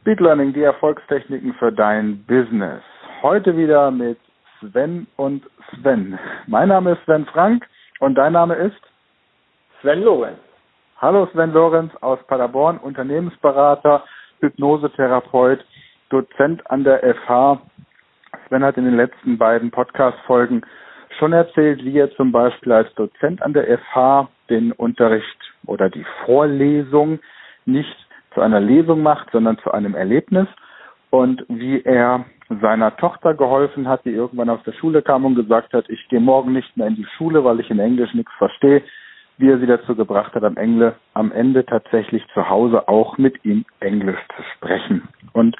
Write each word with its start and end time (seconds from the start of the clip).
Speed 0.00 0.20
Learning, 0.20 0.52
die 0.52 0.62
Erfolgstechniken 0.62 1.54
für 1.54 1.72
dein 1.72 2.24
Business. 2.24 2.82
Heute 3.20 3.56
wieder 3.56 3.90
mit 3.90 4.18
Sven 4.60 5.08
und 5.16 5.44
Sven. 5.70 6.16
Mein 6.46 6.68
Name 6.68 6.92
ist 6.92 7.02
Sven 7.04 7.26
Frank 7.26 7.66
und 7.98 8.14
dein 8.14 8.32
Name 8.32 8.54
ist? 8.54 8.80
Sven 9.80 10.02
Lorenz. 10.02 10.38
Hallo 10.98 11.26
Sven 11.32 11.52
Lorenz 11.52 11.92
aus 12.00 12.20
Paderborn, 12.28 12.78
Unternehmensberater, 12.78 14.04
Hypnosetherapeut, 14.40 15.64
Dozent 16.10 16.70
an 16.70 16.84
der 16.84 17.00
FH. 17.02 17.60
Sven 18.46 18.62
hat 18.62 18.76
in 18.76 18.84
den 18.84 18.96
letzten 18.96 19.36
beiden 19.36 19.72
Podcast-Folgen 19.72 20.62
schon 21.18 21.32
erzählt, 21.32 21.84
wie 21.84 21.98
er 21.98 22.14
zum 22.14 22.30
Beispiel 22.30 22.70
als 22.70 22.94
Dozent 22.94 23.42
an 23.42 23.52
der 23.52 23.78
FH 23.78 24.28
den 24.48 24.70
Unterricht 24.70 25.52
oder 25.66 25.90
die 25.90 26.06
Vorlesung 26.24 27.18
nicht 27.66 28.07
zu 28.38 28.44
einer 28.44 28.60
Lesung 28.60 29.02
macht, 29.02 29.32
sondern 29.32 29.58
zu 29.58 29.72
einem 29.72 29.96
Erlebnis 29.96 30.46
und 31.10 31.44
wie 31.48 31.82
er 31.82 32.24
seiner 32.60 32.96
Tochter 32.96 33.34
geholfen 33.34 33.88
hat, 33.88 34.04
die 34.04 34.12
irgendwann 34.12 34.48
aus 34.48 34.62
der 34.64 34.74
Schule 34.74 35.02
kam 35.02 35.24
und 35.24 35.34
gesagt 35.34 35.72
hat, 35.72 35.88
ich 35.88 36.06
gehe 36.08 36.20
morgen 36.20 36.52
nicht 36.52 36.76
mehr 36.76 36.86
in 36.86 36.94
die 36.94 37.06
Schule, 37.16 37.42
weil 37.42 37.58
ich 37.58 37.68
in 37.68 37.80
Englisch 37.80 38.14
nichts 38.14 38.30
verstehe, 38.38 38.82
wie 39.38 39.50
er 39.50 39.58
sie 39.58 39.66
dazu 39.66 39.96
gebracht 39.96 40.34
hat, 40.36 40.44
am 40.44 40.56
Ende, 40.56 40.94
am 41.14 41.32
Ende 41.32 41.66
tatsächlich 41.66 42.24
zu 42.32 42.48
Hause 42.48 42.86
auch 42.86 43.18
mit 43.18 43.44
ihm 43.44 43.64
Englisch 43.80 44.20
zu 44.36 44.42
sprechen 44.54 45.08
und 45.32 45.56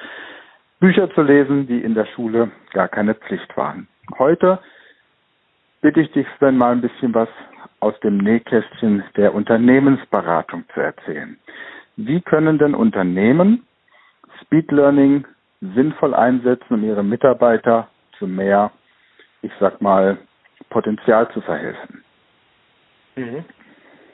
Bücher 0.78 1.12
zu 1.14 1.22
lesen, 1.22 1.66
die 1.66 1.80
in 1.80 1.96
der 1.96 2.06
Schule 2.06 2.52
gar 2.74 2.86
keine 2.86 3.16
Pflicht 3.16 3.56
waren. 3.56 3.88
Heute 4.20 4.60
bitte 5.80 6.00
ich 6.00 6.12
dich, 6.12 6.28
Sven, 6.38 6.56
mal 6.56 6.70
ein 6.70 6.80
bisschen 6.80 7.12
was 7.12 7.28
aus 7.80 7.98
dem 8.00 8.18
Nähkästchen 8.18 9.02
der 9.16 9.34
Unternehmensberatung 9.34 10.62
zu 10.72 10.80
erzählen. 10.80 11.36
Wie 12.00 12.20
können 12.20 12.58
denn 12.58 12.76
Unternehmen 12.76 13.66
Speed 14.40 14.70
Learning 14.70 15.26
sinnvoll 15.60 16.14
einsetzen, 16.14 16.74
um 16.74 16.84
ihre 16.84 17.02
Mitarbeiter 17.02 17.88
zu 18.16 18.28
mehr, 18.28 18.70
ich 19.42 19.50
sag 19.58 19.82
mal, 19.82 20.16
Potenzial 20.70 21.28
zu 21.32 21.40
verhelfen? 21.40 22.04
Mhm. 23.16 23.44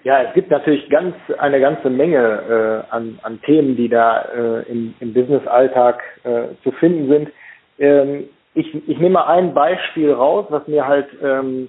Ja, 0.03 0.23
es 0.23 0.33
gibt 0.33 0.51
natürlich 0.51 0.89
ganz 0.89 1.15
eine 1.37 1.61
ganze 1.61 1.91
Menge 1.91 2.85
äh, 2.91 2.95
an, 2.95 3.19
an 3.23 3.43
Themen, 3.43 3.77
die 3.77 3.91
da 3.91 4.23
äh, 4.35 4.63
im, 4.63 4.95
im 5.01 5.13
Business-Alltag 5.13 6.03
äh, 6.25 6.55
zu 6.63 6.73
finden 6.73 7.09
sind. 7.09 7.31
Ähm, 7.79 8.29
ich, 8.55 8.75
ich 8.89 8.99
nehme 8.99 9.11
mal 9.11 9.27
ein 9.27 9.53
Beispiel 9.53 10.11
raus, 10.11 10.47
was 10.49 10.67
mir 10.69 10.87
halt 10.87 11.09
ähm, 11.23 11.69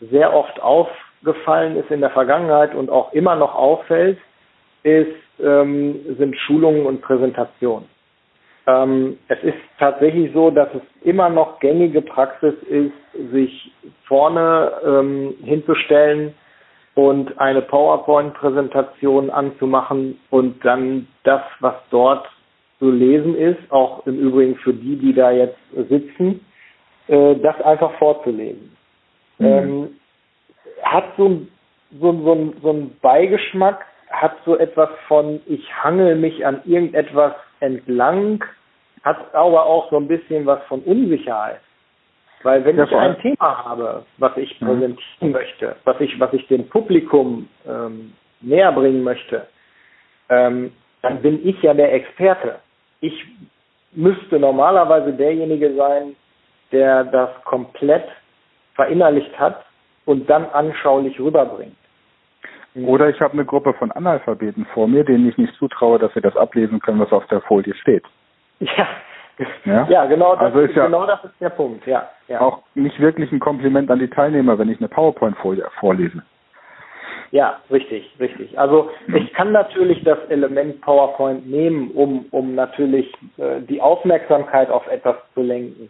sehr 0.00 0.32
oft 0.32 0.62
aufgefallen 0.62 1.76
ist 1.76 1.90
in 1.90 2.00
der 2.00 2.10
Vergangenheit 2.10 2.74
und 2.74 2.88
auch 2.88 3.12
immer 3.12 3.36
noch 3.36 3.54
auffällt, 3.54 4.16
ist 4.82 5.14
ähm, 5.42 6.16
sind 6.18 6.36
Schulungen 6.36 6.86
und 6.86 7.02
Präsentationen. 7.02 7.88
Ähm, 8.66 9.18
es 9.28 9.42
ist 9.42 9.58
tatsächlich 9.78 10.32
so, 10.32 10.50
dass 10.50 10.68
es 10.74 10.82
immer 11.02 11.28
noch 11.28 11.58
gängige 11.58 12.00
Praxis 12.00 12.54
ist, 12.68 12.92
sich 13.32 13.72
vorne 14.04 14.72
ähm, 14.86 15.34
hinzustellen 15.42 16.34
und 16.94 17.38
eine 17.40 17.62
PowerPoint-Präsentation 17.62 19.30
anzumachen 19.30 20.18
und 20.30 20.64
dann 20.64 21.08
das, 21.24 21.42
was 21.60 21.74
dort 21.90 22.28
zu 22.78 22.90
lesen 22.90 23.36
ist, 23.36 23.58
auch 23.70 24.06
im 24.06 24.18
Übrigen 24.18 24.56
für 24.56 24.74
die, 24.74 24.96
die 24.96 25.14
da 25.14 25.30
jetzt 25.30 25.58
sitzen, 25.88 26.44
äh, 27.08 27.36
das 27.36 27.60
einfach 27.62 27.92
vorzulesen. 27.98 28.76
Mhm. 29.38 29.46
Ähm, 29.46 29.88
hat 30.82 31.04
so, 31.16 31.40
so, 32.00 32.12
so, 32.12 32.54
so 32.62 32.70
einen 32.70 32.96
Beigeschmack, 33.00 33.86
hat 34.12 34.36
so 34.44 34.56
etwas 34.56 34.90
von, 35.08 35.40
ich 35.46 35.68
hangel 35.82 36.16
mich 36.16 36.46
an 36.46 36.60
irgendetwas 36.64 37.34
entlang, 37.60 38.44
hat 39.02 39.34
aber 39.34 39.64
auch 39.66 39.90
so 39.90 39.96
ein 39.96 40.06
bisschen 40.06 40.46
was 40.46 40.62
von 40.64 40.80
Unsicherheit. 40.82 41.60
Weil 42.42 42.64
wenn 42.64 42.76
ja, 42.76 42.84
ich 42.84 42.94
ein 42.94 43.18
Thema 43.20 43.64
habe, 43.64 44.04
was 44.18 44.36
ich 44.36 44.60
mhm. 44.60 44.66
präsentieren 44.66 44.98
mhm. 45.20 45.30
möchte, 45.32 45.76
was 45.84 46.00
ich, 46.00 46.18
was 46.20 46.32
ich 46.32 46.46
dem 46.48 46.68
Publikum 46.68 47.48
ähm, 47.66 48.12
näher 48.40 48.72
bringen 48.72 49.02
möchte, 49.02 49.46
ähm, 50.28 50.72
dann 51.02 51.22
bin 51.22 51.46
ich 51.46 51.60
ja 51.62 51.74
der 51.74 51.92
Experte. 51.92 52.56
Ich 53.00 53.26
müsste 53.92 54.38
normalerweise 54.38 55.12
derjenige 55.12 55.74
sein, 55.74 56.16
der 56.70 57.04
das 57.04 57.30
komplett 57.44 58.08
verinnerlicht 58.74 59.38
hat 59.38 59.64
und 60.06 60.28
dann 60.28 60.46
anschaulich 60.46 61.18
rüberbringt. 61.20 61.76
Mhm. 62.74 62.88
Oder 62.88 63.08
ich 63.08 63.20
habe 63.20 63.34
eine 63.34 63.44
Gruppe 63.44 63.74
von 63.74 63.92
Analphabeten 63.92 64.66
vor 64.72 64.88
mir, 64.88 65.04
denen 65.04 65.28
ich 65.28 65.36
nicht 65.36 65.54
zutraue, 65.54 65.98
dass 65.98 66.12
sie 66.14 66.20
das 66.20 66.36
ablesen 66.36 66.80
können, 66.80 67.00
was 67.00 67.12
auf 67.12 67.26
der 67.26 67.40
Folie 67.42 67.74
steht. 67.74 68.04
Ja, 68.60 68.86
ja, 69.64 69.86
ja 69.88 70.04
genau, 70.06 70.34
das, 70.34 70.44
also 70.44 70.60
ist 70.60 70.76
ja 70.76 70.86
genau 70.86 71.06
das 71.06 71.24
ist 71.24 71.34
der 71.40 71.50
Punkt. 71.50 71.86
Ja, 71.86 72.08
ja. 72.28 72.40
Auch 72.40 72.62
nicht 72.74 73.00
wirklich 73.00 73.32
ein 73.32 73.40
Kompliment 73.40 73.90
an 73.90 73.98
die 73.98 74.08
Teilnehmer, 74.08 74.58
wenn 74.58 74.68
ich 74.68 74.78
eine 74.78 74.88
PowerPoint-Folie 74.88 75.66
vorlese. 75.80 76.22
Ja, 77.30 77.60
richtig, 77.70 78.14
richtig. 78.20 78.58
Also 78.58 78.90
mhm. 79.06 79.16
ich 79.16 79.32
kann 79.32 79.52
natürlich 79.52 80.04
das 80.04 80.18
Element 80.28 80.82
PowerPoint 80.82 81.48
nehmen, 81.48 81.90
um, 81.92 82.26
um 82.30 82.54
natürlich 82.54 83.10
äh, 83.38 83.60
die 83.62 83.80
Aufmerksamkeit 83.80 84.70
auf 84.70 84.86
etwas 84.86 85.16
zu 85.34 85.40
lenken. 85.40 85.88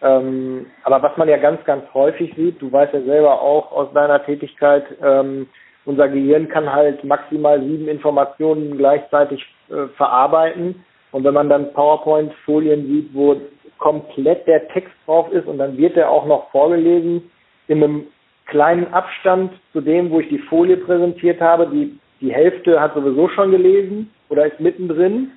Ähm, 0.00 0.66
aber 0.84 1.02
was 1.02 1.16
man 1.16 1.28
ja 1.28 1.36
ganz, 1.36 1.62
ganz 1.64 1.84
häufig 1.92 2.34
sieht, 2.36 2.62
du 2.62 2.72
weißt 2.72 2.94
ja 2.94 3.02
selber 3.02 3.40
auch 3.40 3.70
aus 3.72 3.92
deiner 3.92 4.24
Tätigkeit, 4.24 4.84
ähm, 5.02 5.48
unser 5.88 6.08
Gehirn 6.08 6.48
kann 6.48 6.70
halt 6.70 7.02
maximal 7.02 7.58
sieben 7.62 7.88
Informationen 7.88 8.76
gleichzeitig 8.76 9.42
äh, 9.70 9.86
verarbeiten. 9.96 10.84
Und 11.12 11.24
wenn 11.24 11.32
man 11.32 11.48
dann 11.48 11.72
PowerPoint-Folien 11.72 12.86
sieht, 12.86 13.14
wo 13.14 13.40
komplett 13.78 14.46
der 14.46 14.68
Text 14.68 14.92
drauf 15.06 15.32
ist 15.32 15.46
und 15.46 15.56
dann 15.56 15.78
wird 15.78 15.96
er 15.96 16.10
auch 16.10 16.26
noch 16.26 16.50
vorgelesen 16.50 17.30
in 17.68 17.82
einem 17.82 18.06
kleinen 18.44 18.92
Abstand 18.92 19.52
zu 19.72 19.80
dem, 19.80 20.10
wo 20.10 20.20
ich 20.20 20.28
die 20.28 20.40
Folie 20.50 20.76
präsentiert 20.76 21.40
habe. 21.40 21.66
Die, 21.68 21.98
die 22.20 22.34
Hälfte 22.34 22.78
hat 22.78 22.92
sowieso 22.92 23.28
schon 23.28 23.50
gelesen 23.50 24.12
oder 24.28 24.44
ist 24.44 24.60
mittendrin 24.60 25.32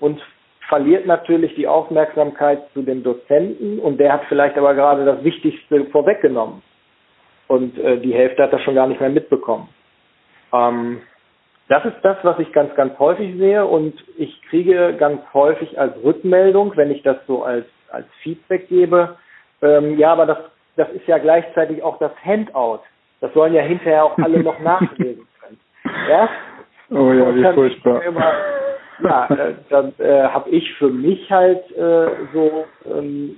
und 0.00 0.20
verliert 0.68 1.06
natürlich 1.06 1.54
die 1.54 1.66
Aufmerksamkeit 1.66 2.60
zu 2.74 2.82
dem 2.82 3.02
Dozenten 3.02 3.78
und 3.78 3.98
der 3.98 4.12
hat 4.12 4.24
vielleicht 4.28 4.58
aber 4.58 4.74
gerade 4.74 5.06
das 5.06 5.24
Wichtigste 5.24 5.86
vorweggenommen. 5.86 6.62
Und 7.48 7.78
äh, 7.78 7.98
die 8.00 8.12
Hälfte 8.12 8.42
hat 8.42 8.52
das 8.52 8.60
schon 8.62 8.74
gar 8.74 8.86
nicht 8.86 9.00
mehr 9.00 9.10
mitbekommen. 9.10 9.68
Ähm, 10.54 11.00
das 11.68 11.84
ist 11.86 11.96
das, 12.02 12.18
was 12.22 12.38
ich 12.38 12.52
ganz, 12.52 12.74
ganz 12.74 12.98
häufig 12.98 13.36
sehe 13.38 13.66
und 13.66 13.94
ich 14.18 14.42
kriege 14.50 14.94
ganz 14.98 15.20
häufig 15.32 15.78
als 15.78 15.94
Rückmeldung, 16.02 16.76
wenn 16.76 16.90
ich 16.90 17.02
das 17.02 17.16
so 17.26 17.42
als, 17.42 17.66
als 17.90 18.06
Feedback 18.22 18.68
gebe, 18.68 19.16
ähm, 19.62 19.98
ja, 19.98 20.12
aber 20.12 20.26
das, 20.26 20.38
das 20.76 20.90
ist 20.90 21.06
ja 21.06 21.18
gleichzeitig 21.18 21.82
auch 21.82 21.98
das 21.98 22.12
Handout. 22.22 22.80
Das 23.20 23.32
sollen 23.32 23.54
ja 23.54 23.62
hinterher 23.62 24.04
auch 24.04 24.18
alle 24.18 24.42
noch 24.42 24.58
nachlesen 24.60 25.26
können. 25.40 25.60
Ja? 26.08 26.28
Oh 26.90 27.12
ja, 27.12 27.34
wie 27.34 27.54
furchtbar. 27.54 28.02
Immer, 28.02 28.32
ja, 29.02 29.26
äh, 29.26 29.54
dann 29.70 29.94
äh, 29.98 30.24
habe 30.24 30.50
ich 30.50 30.72
für 30.74 30.88
mich 30.88 31.30
halt 31.30 31.70
äh, 31.72 32.08
so 32.32 32.66
ähm, 32.86 33.36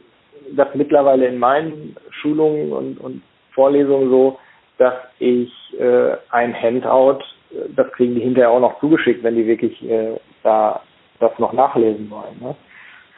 das 0.53 0.69
mittlerweile 0.75 1.26
in 1.26 1.38
meinen 1.38 1.97
Schulungen 2.10 2.72
und, 2.72 2.99
und 2.99 3.22
Vorlesungen 3.53 4.10
so, 4.10 4.38
dass 4.78 4.94
ich 5.19 5.53
äh, 5.78 6.16
ein 6.31 6.54
Handout, 6.60 7.20
äh, 7.50 7.69
das 7.75 7.91
kriegen 7.92 8.14
die 8.14 8.22
hinterher 8.22 8.50
auch 8.50 8.60
noch 8.60 8.78
zugeschickt, 8.81 9.22
wenn 9.22 9.37
die 9.37 9.47
wirklich 9.47 9.82
äh, 9.88 10.19
da 10.42 10.82
das 11.19 11.38
noch 11.38 11.53
nachlesen 11.53 12.10
wollen. 12.10 12.38
Ne? 12.41 12.56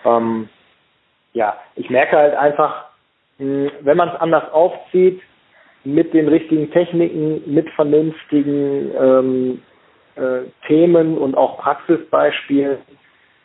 Ähm, 0.04 0.48
ja, 1.32 1.56
ich 1.74 1.90
merke 1.90 2.16
halt 2.16 2.34
einfach, 2.34 2.86
mh, 3.38 3.70
wenn 3.80 3.96
man 3.96 4.10
es 4.10 4.20
anders 4.20 4.50
aufzieht, 4.52 5.20
mit 5.84 6.12
den 6.12 6.28
richtigen 6.28 6.70
Techniken, 6.70 7.42
mit 7.46 7.68
vernünftigen 7.70 8.90
ähm, 9.00 9.62
äh, 10.16 10.48
Themen 10.66 11.16
und 11.16 11.36
auch 11.36 11.58
Praxisbeispielen, 11.58 12.78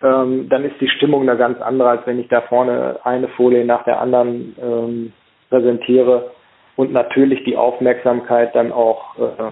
ähm, 0.02 0.50
dann 0.50 0.66
ist 0.66 0.80
die 0.82 0.90
Stimmung 0.90 1.22
eine 1.22 1.38
ganz 1.38 1.62
andere, 1.62 1.90
als 1.90 2.08
wenn 2.08 2.20
ich 2.20 2.28
da 2.28 2.42
vorne 2.42 3.00
eine 3.04 3.28
Folie 3.30 3.64
nach 3.64 3.84
der 3.86 4.02
anderen 4.02 4.56
ähm, 4.62 5.14
präsentiere 5.50 6.32
und 6.76 6.92
natürlich 6.92 7.44
die 7.44 7.58
Aufmerksamkeit 7.58 8.56
dann 8.56 8.72
auch 8.72 9.18
äh, 9.18 9.52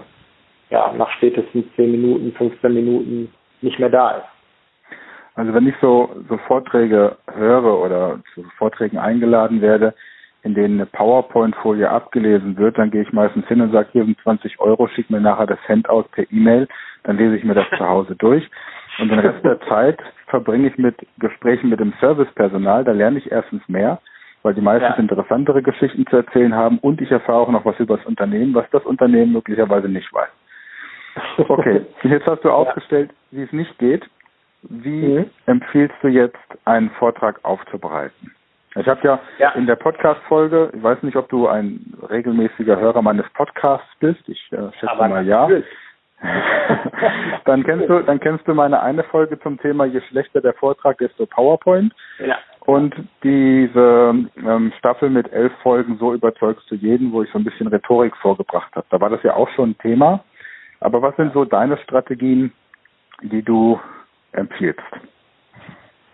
ja, 0.70 0.92
nach 0.96 1.10
spätestens 1.12 1.66
10 1.76 1.90
Minuten, 1.90 2.32
15 2.32 2.72
Minuten 2.72 3.32
nicht 3.60 3.78
mehr 3.78 3.90
da 3.90 4.10
ist. 4.12 4.26
Also 5.34 5.54
wenn 5.54 5.66
ich 5.66 5.74
so, 5.80 6.10
so 6.28 6.36
Vorträge 6.46 7.16
höre 7.32 7.78
oder 7.78 8.20
zu 8.34 8.42
Vorträgen 8.58 8.98
eingeladen 8.98 9.62
werde, 9.62 9.94
in 10.42 10.54
denen 10.54 10.74
eine 10.74 10.86
PowerPoint-Folie 10.86 11.88
abgelesen 11.88 12.56
wird, 12.56 12.76
dann 12.76 12.90
gehe 12.90 13.02
ich 13.02 13.12
meistens 13.12 13.46
hin 13.46 13.60
und 13.60 13.72
sage, 13.72 13.88
hier 13.92 14.04
sind 14.04 14.18
20 14.22 14.58
Euro, 14.60 14.88
schick 14.88 15.08
mir 15.08 15.20
nachher 15.20 15.46
das 15.46 15.58
Handout 15.68 16.06
per 16.12 16.24
E-Mail, 16.30 16.66
dann 17.04 17.16
lese 17.16 17.36
ich 17.36 17.44
mir 17.44 17.54
das 17.54 17.68
zu 17.70 17.88
Hause 17.88 18.16
durch. 18.16 18.48
Und 18.98 19.10
den 19.10 19.20
Rest 19.20 19.44
der 19.44 19.60
Zeit 19.62 20.00
verbringe 20.26 20.68
ich 20.68 20.76
mit 20.78 20.96
Gesprächen 21.18 21.70
mit 21.70 21.80
dem 21.80 21.94
Servicepersonal, 22.00 22.84
da 22.84 22.92
lerne 22.92 23.18
ich 23.18 23.30
erstens 23.30 23.66
mehr 23.68 24.00
weil 24.42 24.54
die 24.54 24.60
meistens 24.60 24.96
ja. 24.96 25.02
interessantere 25.02 25.62
Geschichten 25.62 26.06
zu 26.06 26.16
erzählen 26.16 26.54
haben 26.54 26.78
und 26.78 27.00
ich 27.00 27.10
erfahre 27.10 27.40
auch 27.40 27.50
noch 27.50 27.64
was 27.64 27.78
über 27.78 27.96
das 27.96 28.06
Unternehmen, 28.06 28.54
was 28.54 28.68
das 28.70 28.84
Unternehmen 28.84 29.32
möglicherweise 29.32 29.88
nicht 29.88 30.12
weiß. 30.12 30.28
Okay, 31.48 31.84
jetzt 32.02 32.26
hast 32.26 32.44
du 32.44 32.50
aufgestellt, 32.50 33.10
wie 33.30 33.42
es 33.42 33.52
nicht 33.52 33.78
geht. 33.78 34.04
wie 34.62 35.18
mhm. 35.18 35.30
empfiehlst 35.46 35.96
du 36.02 36.08
jetzt, 36.08 36.36
einen 36.64 36.90
Vortrag 36.90 37.40
aufzubereiten? 37.42 38.32
Ich 38.74 38.86
habe 38.88 39.00
ja, 39.06 39.20
ja, 39.38 39.50
in 39.50 39.66
der 39.66 39.76
Podcast-Folge, 39.76 40.70
ich 40.74 40.82
weiß 40.82 41.02
nicht, 41.02 41.16
ob 41.16 41.28
du 41.28 41.46
ein 41.46 41.92
regelmäßiger 42.08 42.78
Hörer 42.78 43.02
meines 43.02 43.28
Podcasts 43.34 43.88
bist, 44.00 44.26
ich 44.28 44.40
äh, 44.50 44.72
schätze 44.72 44.90
Aber 44.90 45.08
mal 45.08 45.26
ja. 45.26 45.46
dann 47.44 47.64
kennst 47.64 47.88
du, 47.88 48.00
dann 48.02 48.20
kennst 48.20 48.46
du 48.46 48.54
meine 48.54 48.80
eine 48.80 49.04
Folge 49.04 49.38
zum 49.40 49.58
Thema, 49.58 49.84
je 49.86 50.00
schlechter 50.08 50.40
der 50.40 50.54
Vortrag, 50.54 50.98
desto 50.98 51.26
PowerPoint. 51.26 51.92
Ja. 52.24 52.38
Und 52.66 52.94
diese 53.24 54.14
ähm, 54.36 54.72
Staffel 54.78 55.10
mit 55.10 55.32
elf 55.32 55.52
Folgen, 55.62 55.96
so 55.98 56.14
überzeugst 56.14 56.70
du 56.70 56.76
jeden, 56.76 57.12
wo 57.12 57.22
ich 57.22 57.30
so 57.32 57.38
ein 57.38 57.44
bisschen 57.44 57.66
Rhetorik 57.66 58.16
vorgebracht 58.16 58.74
habe. 58.76 58.86
Da 58.90 59.00
war 59.00 59.10
das 59.10 59.22
ja 59.24 59.34
auch 59.34 59.48
schon 59.50 59.70
ein 59.70 59.78
Thema. 59.78 60.22
Aber 60.80 61.02
was 61.02 61.16
sind 61.16 61.32
so 61.32 61.44
deine 61.44 61.76
Strategien, 61.78 62.52
die 63.22 63.42
du 63.42 63.80
empfiehlst? 64.32 64.80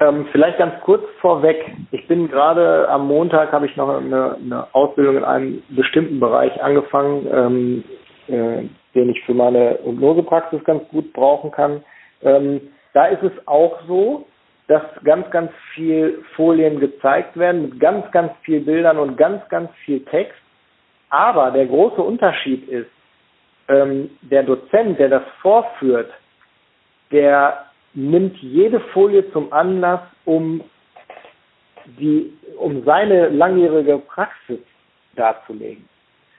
Ähm, 0.01 0.27
vielleicht 0.31 0.59
ganz 0.59 0.75
kurz 0.85 1.03
vorweg. 1.21 1.75
Ich 1.91 2.07
bin 2.07 2.29
gerade 2.29 2.89
am 2.89 3.09
Montag 3.09 3.51
habe 3.51 3.67
ich 3.67 3.77
noch 3.77 3.89
eine, 3.89 4.37
eine, 4.37 4.67
Ausbildung 4.73 5.17
in 5.17 5.25
einem 5.25 5.63
bestimmten 5.71 6.21
Bereich 6.21 6.63
angefangen, 6.63 7.27
ähm, 7.33 7.85
äh, 8.29 8.69
den 8.95 9.11
ich 9.11 9.23
für 9.25 9.35
meine 9.35 9.79
Hypnosepraxis 9.85 10.65
ganz 10.65 10.89
gut 10.89 11.13
brauchen 11.13 11.51
kann. 11.51 11.85
Ähm, 12.23 12.61
da 12.95 13.07
ist 13.07 13.23
es 13.23 13.33
auch 13.47 13.79
so, 13.87 14.27
dass 14.67 14.83
ganz, 15.03 15.31
ganz 15.31 15.51
viel 15.75 16.23
Folien 16.37 16.79
gezeigt 16.79 17.37
werden 17.39 17.63
mit 17.63 17.81
ganz, 17.81 18.11
ganz 18.13 18.33
viel 18.43 18.61
Bildern 18.61 18.99
und 18.99 19.17
ganz, 19.17 19.47
ganz 19.49 19.71
viel 19.85 20.05
Text. 20.05 20.39
Aber 21.11 21.51
der 21.51 21.67
große 21.67 22.03
Unterschied 22.03 22.69
ist, 22.69 22.91
ähm, 23.69 24.11
der 24.23 24.43
Dozent, 24.43 24.99
der 24.99 25.09
das 25.09 25.23
vorführt, 25.41 26.11
der 27.11 27.65
nimmt 27.95 28.37
jede 28.39 28.81
Folie 28.93 29.31
zum 29.33 29.53
Anlass, 29.53 30.01
um 30.25 30.63
die, 31.99 32.33
um 32.59 32.85
seine 32.85 33.29
langjährige 33.29 33.99
Praxis 33.99 34.61
darzulegen. 35.17 35.89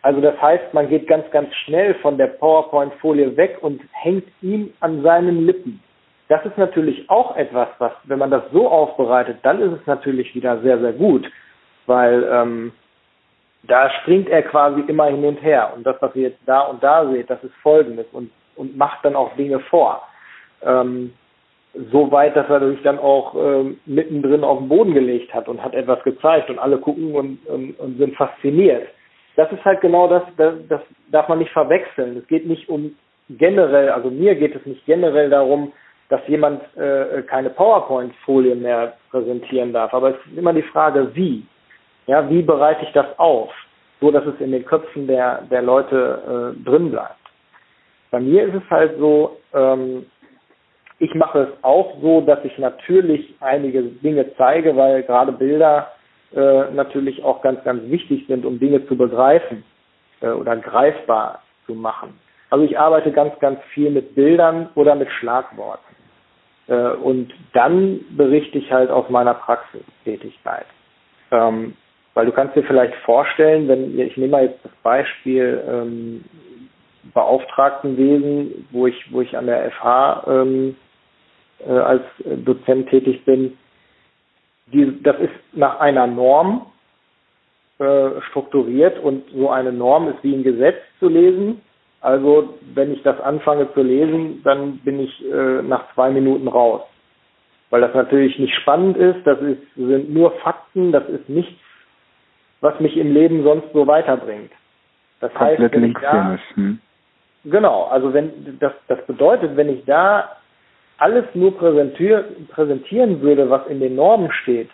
Also 0.02 0.22
das 0.22 0.42
heißt, 0.42 0.74
man 0.74 0.88
geht 0.88 1.08
ganz, 1.08 1.30
ganz 1.32 1.54
schnell 1.66 1.94
von 1.96 2.18
der 2.18 2.28
PowerPoint-Folie 2.28 3.36
weg 3.36 3.58
und 3.62 3.82
hängt 3.92 4.26
ihm 4.42 4.74
an 4.80 5.02
seinen 5.04 5.46
Lippen. 5.46 5.82
Das 6.30 6.46
ist 6.46 6.58
natürlich 6.58 7.10
auch 7.10 7.36
etwas, 7.36 7.68
was, 7.80 7.92
wenn 8.04 8.20
man 8.20 8.32
das 8.32 8.44
so 8.54 8.70
aufbereitet, 8.70 9.40
dann 9.42 9.62
ist 9.62 9.82
es 9.82 9.88
natürlich 9.88 10.34
wieder 10.36 10.62
sehr, 10.62 10.80
sehr 10.80 10.94
gut, 10.94 11.30
weil 11.88 12.24
ähm, 12.32 12.72
da 13.64 13.90
springt 14.02 14.30
er 14.30 14.44
quasi 14.44 14.82
immer 14.82 15.08
hin 15.08 15.26
und 15.26 15.42
her. 15.42 15.74
Und 15.76 15.84
das, 15.84 15.98
was 16.02 16.16
ihr 16.16 16.30
jetzt 16.30 16.40
da 16.46 16.62
und 16.62 16.82
da 16.84 17.10
seht, 17.10 17.30
das 17.30 17.44
ist 17.44 17.54
Folgendes 17.62 18.06
und, 18.12 18.32
und 18.56 18.78
macht 18.78 19.04
dann 19.04 19.16
auch 19.16 19.36
Dinge 19.36 19.60
vor. 19.60 20.04
Ähm, 20.62 21.14
so 21.92 22.12
weit, 22.12 22.36
dass 22.36 22.50
er 22.50 22.68
sich 22.70 22.82
dann 22.84 23.00
auch 23.00 23.36
ähm, 23.36 23.80
mittendrin 23.86 24.44
auf 24.44 24.60
den 24.60 24.70
Boden 24.70 24.94
gelegt 24.94 25.34
hat 25.34 25.48
und 25.48 25.64
hat 25.64 25.74
etwas 25.74 26.02
gezeigt 26.04 26.50
und 26.50 26.60
alle 26.60 26.78
gucken 26.78 27.16
und, 27.16 27.46
und, 27.48 27.80
und 27.80 27.98
sind 27.98 28.16
fasziniert. 28.16 28.88
Das 29.36 29.52
ist 29.52 29.64
halt 29.64 29.82
genau 29.82 30.08
das, 30.08 30.24
das, 30.38 30.56
das 30.68 30.82
darf 31.12 31.30
man 31.30 31.40
nicht 31.40 31.52
verwechseln. 31.52 32.18
Es 32.18 32.28
geht 32.28 32.46
nicht 32.46 32.68
um 32.70 32.96
generell, 33.30 33.90
also 33.90 34.10
mir 34.10 34.36
geht 34.36 34.56
es 34.56 34.66
nicht 34.66 34.86
generell 34.86 35.30
darum, 35.30 35.72
dass 36.10 36.22
jemand 36.28 36.62
äh, 36.76 37.22
keine 37.24 37.52
PowerPoint-Folie 37.52 38.56
mehr 38.56 38.94
präsentieren 39.12 39.72
darf. 39.72 39.94
Aber 39.94 40.10
es 40.10 40.16
ist 40.26 40.38
immer 40.38 40.54
die 40.54 40.64
Frage, 40.64 41.16
wie. 41.16 41.46
Ja, 42.08 42.28
wie 42.28 42.42
bereite 42.42 42.84
ich 42.86 42.92
das 42.94 43.06
auf, 43.20 43.52
so 44.02 44.10
dass 44.10 44.26
es 44.26 44.42
in 44.42 44.52
den 44.52 44.66
Köpfen 44.66 45.06
der, 45.06 45.44
der 45.52 45.62
Leute 45.62 46.56
äh, 46.58 46.64
drin 46.68 46.90
bleibt. 46.90 47.20
Bei 48.10 48.20
mir 48.20 48.46
ist 48.48 48.56
es 48.56 48.70
halt 48.72 48.98
so, 48.98 49.38
ähm, 49.54 50.08
ich 50.98 51.14
mache 51.14 51.40
es 51.40 51.64
auch 51.64 51.94
so, 52.02 52.22
dass 52.22 52.44
ich 52.44 52.58
natürlich 52.58 53.36
einige 53.40 53.84
Dinge 53.84 54.26
zeige, 54.38 54.76
weil 54.76 55.04
gerade 55.04 55.32
Bilder 55.32 55.92
äh, 56.36 56.72
natürlich 56.72 57.24
auch 57.24 57.42
ganz, 57.42 57.64
ganz 57.64 57.90
wichtig 57.90 58.26
sind, 58.28 58.46
um 58.46 58.60
Dinge 58.60 58.86
zu 58.88 58.96
begreifen 58.96 59.64
äh, 60.22 60.30
oder 60.30 60.56
greifbar 60.58 61.42
zu 61.66 61.74
machen. 61.74 62.20
Also 62.50 62.66
ich 62.66 62.78
arbeite 62.78 63.12
ganz, 63.12 63.38
ganz 63.40 63.60
viel 63.74 63.92
mit 63.92 64.16
Bildern 64.16 64.70
oder 64.76 64.96
mit 64.96 65.10
Schlagworten. 65.12 65.96
Äh, 66.68 66.92
und 66.92 67.34
dann 67.54 68.02
berichte 68.12 68.58
ich 68.58 68.72
halt 68.72 68.90
aus 68.90 69.10
meiner 69.10 69.34
Praxistätigkeit. 69.34 70.66
Ähm, 71.32 71.76
weil 72.14 72.26
du 72.26 72.32
kannst 72.32 72.56
dir 72.56 72.64
vielleicht 72.64 72.96
vorstellen, 73.06 73.68
wenn 73.68 74.00
ich 74.00 74.18
nehme 74.18 74.32
mal 74.32 74.44
jetzt 74.46 74.64
das 74.64 74.72
Beispiel 74.84 75.64
ähm, 75.68 76.26
Beauftragtenwesen, 77.14 78.68
wo 78.72 78.88
ich, 78.88 79.12
wo 79.12 79.22
ich 79.22 79.38
an 79.38 79.46
der 79.46 79.72
FH 79.72 80.26
ähm, 80.28 80.76
äh, 81.66 81.72
als 81.72 82.04
Dozent 82.26 82.90
tätig 82.90 83.24
bin, 83.26 83.58
die, 84.72 85.02
das 85.04 85.20
ist 85.20 85.34
nach 85.54 85.80
einer 85.80 86.08
Norm 86.08 86.66
äh, 87.80 88.22
strukturiert 88.30 89.00
und 89.00 89.30
so 89.32 89.50
eine 89.50 89.72
Norm 89.72 90.10
ist 90.10 90.24
wie 90.24 90.36
ein 90.36 90.44
Gesetz 90.44 90.78
zu 91.00 91.08
lesen 91.08 91.62
also 92.02 92.58
wenn 92.74 92.94
ich 92.94 93.04
das 93.04 93.20
anfange 93.20 93.72
zu 93.74 93.82
lesen, 93.82 94.42
dann 94.44 94.78
bin 94.80 95.00
ich 95.00 95.26
äh, 95.26 95.62
nach 95.62 95.94
zwei 95.94 96.10
Minuten 96.10 96.48
raus. 96.48 96.82
Weil 97.70 97.82
das 97.82 97.94
natürlich 97.94 98.40
nicht 98.40 98.56
spannend 98.56 98.98
ist, 98.98 99.26
das 99.26 99.40
ist, 99.42 99.62
sind 99.76 100.10
nur 100.12 100.32
Fakten, 100.40 100.92
das 100.92 101.08
ist 101.10 101.28
nichts, 101.30 101.62
was 102.62 102.80
mich 102.80 102.98
im 102.98 103.14
Leben 103.14 103.44
sonst 103.44 103.72
so 103.74 103.86
weiterbringt. 103.86 104.52
Das 105.20 105.34
Komplett 105.34 105.60
heißt, 105.60 105.74
wenn 105.74 105.84
ich 105.84 105.98
da, 106.02 106.40
hm. 106.54 106.80
genau, 107.46 107.84
also 107.86 108.14
wenn 108.14 108.58
das, 108.60 108.72
das 108.88 109.06
bedeutet, 109.06 109.58
wenn 109.58 109.70
ich 109.70 109.84
da 109.86 110.38
alles 111.00 111.26
nur 111.34 111.58
präsentier, 111.58 112.26
präsentieren 112.50 113.22
würde, 113.22 113.50
was 113.50 113.66
in 113.68 113.80
den 113.80 113.96
Normen 113.96 114.32
steht, 114.32 114.70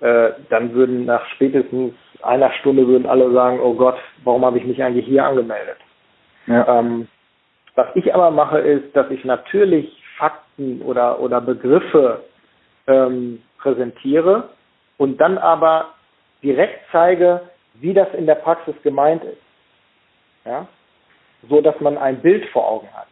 äh, 0.00 0.30
dann 0.48 0.72
würden 0.72 1.04
nach 1.04 1.26
spätestens 1.34 1.94
einer 2.22 2.52
Stunde 2.52 2.86
würden 2.86 3.06
alle 3.06 3.30
sagen, 3.32 3.60
oh 3.60 3.74
Gott, 3.74 3.98
warum 4.24 4.44
habe 4.44 4.58
ich 4.58 4.64
mich 4.64 4.82
eigentlich 4.82 5.06
hier 5.06 5.24
angemeldet? 5.24 5.78
Ja. 6.46 6.78
Ähm, 6.78 7.08
was 7.74 7.88
ich 7.94 8.14
aber 8.14 8.30
mache, 8.30 8.58
ist, 8.58 8.94
dass 8.96 9.10
ich 9.10 9.24
natürlich 9.24 10.02
Fakten 10.16 10.82
oder, 10.82 11.20
oder 11.20 11.40
Begriffe 11.40 12.24
ähm, 12.86 13.42
präsentiere 13.58 14.48
und 14.96 15.20
dann 15.20 15.38
aber 15.38 15.94
direkt 16.42 16.80
zeige, 16.90 17.42
wie 17.74 17.94
das 17.94 18.08
in 18.14 18.26
der 18.26 18.36
Praxis 18.36 18.74
gemeint 18.82 19.22
ist. 19.24 19.42
Ja? 20.44 20.66
So 21.48 21.60
dass 21.60 21.78
man 21.80 21.98
ein 21.98 22.20
Bild 22.20 22.46
vor 22.46 22.68
Augen 22.68 22.88
hat. 22.94 23.08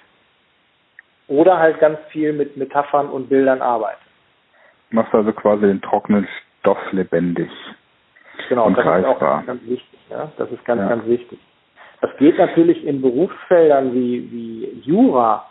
Oder 1.29 1.59
halt 1.59 1.81
ganz 1.81 1.99
viel 2.11 2.33
mit 2.33 2.57
Metaphern 2.57 3.09
und 3.09 3.29
Bildern 3.29 3.61
arbeitet. 3.61 4.01
Machst 4.91 5.13
also 5.13 5.33
quasi 5.33 5.67
den 5.67 5.83
trockenen 5.83 6.29
Stoff 6.61 6.79
lebendig. 6.93 7.51
Genau, 8.49 8.67
und 8.67 8.77
das 8.77 8.85
greifbar. 8.85 9.11
ist 9.11 9.17
auch 9.17 9.21
ganz, 9.21 9.47
ganz 9.47 9.63
wichtig. 9.63 10.01
Ja? 10.11 10.31
Das 10.37 10.51
ist 10.51 10.65
ganz, 10.65 10.81
ja. 10.81 10.89
ganz 10.89 11.07
wichtig. 11.07 11.39
Das 12.01 12.11
geht 12.19 12.39
natürlich 12.39 12.85
in 12.85 13.01
Berufsfeldern 13.01 13.95
wie, 13.95 14.31
wie 14.31 14.81
Jura 14.85 15.47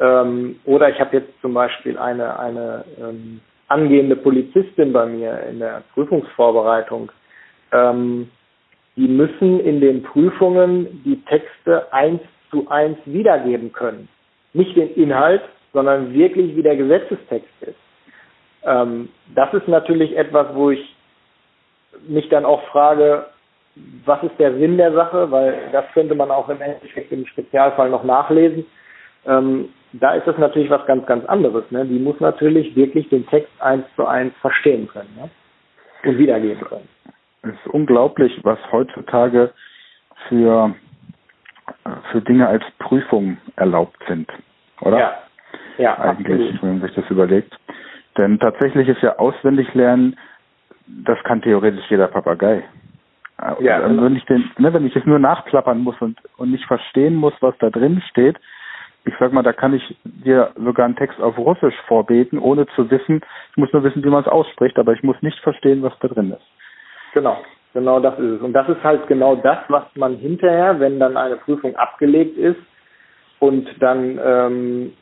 ähm, 0.00 0.56
oder 0.64 0.90
ich 0.90 1.00
habe 1.00 1.16
jetzt 1.16 1.40
zum 1.40 1.54
Beispiel 1.54 1.98
eine, 1.98 2.38
eine 2.38 2.84
ähm, 2.98 3.40
angehende 3.68 4.16
Polizistin 4.16 4.92
bei 4.92 5.06
mir 5.06 5.40
in 5.48 5.60
der 5.60 5.82
Prüfungsvorbereitung. 5.94 7.12
Ähm, 7.72 8.30
die 8.96 9.08
müssen 9.08 9.60
in 9.60 9.80
den 9.80 10.02
Prüfungen 10.02 11.02
die 11.04 11.22
Texte 11.24 11.92
eins 11.92 12.20
zu 12.50 12.68
eins 12.68 12.98
wiedergeben 13.04 13.72
können. 13.72 14.08
Nicht 14.54 14.76
den 14.76 14.94
Inhalt, 14.94 15.42
sondern 15.72 16.14
wirklich 16.14 16.56
wie 16.56 16.62
der 16.62 16.76
Gesetzestext 16.76 17.50
ist. 17.60 17.76
Ähm, 18.64 19.10
das 19.34 19.52
ist 19.52 19.68
natürlich 19.68 20.16
etwas, 20.16 20.54
wo 20.54 20.70
ich 20.70 20.96
mich 22.08 22.28
dann 22.28 22.44
auch 22.44 22.62
frage, 22.68 23.26
was 24.04 24.22
ist 24.22 24.38
der 24.38 24.54
Sinn 24.54 24.76
der 24.76 24.92
Sache, 24.92 25.30
weil 25.30 25.68
das 25.72 25.84
könnte 25.92 26.14
man 26.14 26.30
auch 26.30 26.48
im 26.48 26.60
Endeffekt 26.60 27.12
im 27.12 27.26
Spezialfall 27.26 27.90
noch 27.90 28.04
nachlesen. 28.04 28.66
Ähm, 29.26 29.70
da 29.92 30.14
ist 30.14 30.26
es 30.26 30.38
natürlich 30.38 30.70
was 30.70 30.84
ganz, 30.86 31.06
ganz 31.06 31.24
anderes. 31.26 31.64
Ne? 31.70 31.84
Die 31.84 31.98
muss 31.98 32.18
natürlich 32.20 32.74
wirklich 32.76 33.08
den 33.08 33.26
Text 33.26 33.52
eins 33.60 33.84
zu 33.96 34.06
eins 34.06 34.34
verstehen 34.40 34.88
können 34.88 35.10
ne? 35.16 35.30
und 36.08 36.18
wiedergeben 36.18 36.64
können. 36.64 36.88
Es 37.42 37.50
ist 37.50 37.66
unglaublich, 37.68 38.32
was 38.42 38.58
heutzutage 38.72 39.52
für, 40.28 40.74
für 42.10 42.20
Dinge 42.20 42.46
als 42.46 42.64
Prüfung 42.78 43.38
erlaubt 43.56 43.98
sind, 44.08 44.30
oder? 44.80 44.98
Ja, 44.98 45.14
ja 45.78 45.98
eigentlich, 45.98 46.40
absolut. 46.40 46.62
wenn 46.62 46.78
man 46.78 46.88
sich 46.88 46.94
das 46.94 47.10
überlegt. 47.10 47.58
Denn 48.16 48.38
tatsächlich 48.38 48.88
ist 48.88 49.02
ja 49.02 49.18
auswendig 49.18 49.72
lernen, 49.74 50.16
das 50.86 51.18
kann 51.24 51.42
theoretisch 51.42 51.84
jeder 51.88 52.08
Papagei. 52.08 52.62
Ja, 53.60 53.80
also 53.80 54.02
wenn 54.02 54.16
ich 54.16 54.24
den, 54.26 54.50
ne, 54.58 54.72
wenn 54.72 54.86
ich 54.86 54.94
es 54.94 55.04
nur 55.04 55.18
nachplappern 55.18 55.80
muss 55.80 56.00
und, 56.00 56.18
und 56.36 56.52
nicht 56.52 56.64
verstehen 56.66 57.16
muss, 57.16 57.34
was 57.40 57.54
da 57.58 57.68
drin 57.68 58.02
steht, 58.10 58.38
ich 59.06 59.14
sag 59.18 59.32
mal, 59.32 59.42
da 59.42 59.52
kann 59.52 59.74
ich 59.74 59.96
dir 60.04 60.52
sogar 60.56 60.86
einen 60.86 60.96
Text 60.96 61.20
auf 61.20 61.36
Russisch 61.36 61.74
vorbeten, 61.86 62.38
ohne 62.38 62.66
zu 62.68 62.90
wissen, 62.90 63.20
ich 63.50 63.56
muss 63.56 63.72
nur 63.72 63.82
wissen, 63.82 64.02
wie 64.04 64.08
man 64.08 64.22
es 64.22 64.28
ausspricht, 64.28 64.78
aber 64.78 64.92
ich 64.92 65.02
muss 65.02 65.20
nicht 65.20 65.38
verstehen, 65.40 65.82
was 65.82 65.92
da 65.98 66.08
drin 66.08 66.30
ist. 66.30 66.46
Genau, 67.12 67.36
genau 67.74 68.00
das 68.00 68.18
ist 68.18 68.36
es. 68.36 68.40
Und 68.40 68.54
das 68.54 68.68
ist 68.68 68.82
halt 68.82 69.06
genau 69.06 69.36
das, 69.36 69.58
was 69.68 69.84
man 69.94 70.16
hinterher, 70.16 70.80
wenn 70.80 70.98
dann 70.98 71.18
eine 71.18 71.36
Prüfung 71.36 71.76
abgelegt 71.76 72.38
ist 72.38 72.60
und 73.40 73.68
dann 73.80 74.18
ähm, 74.24 74.92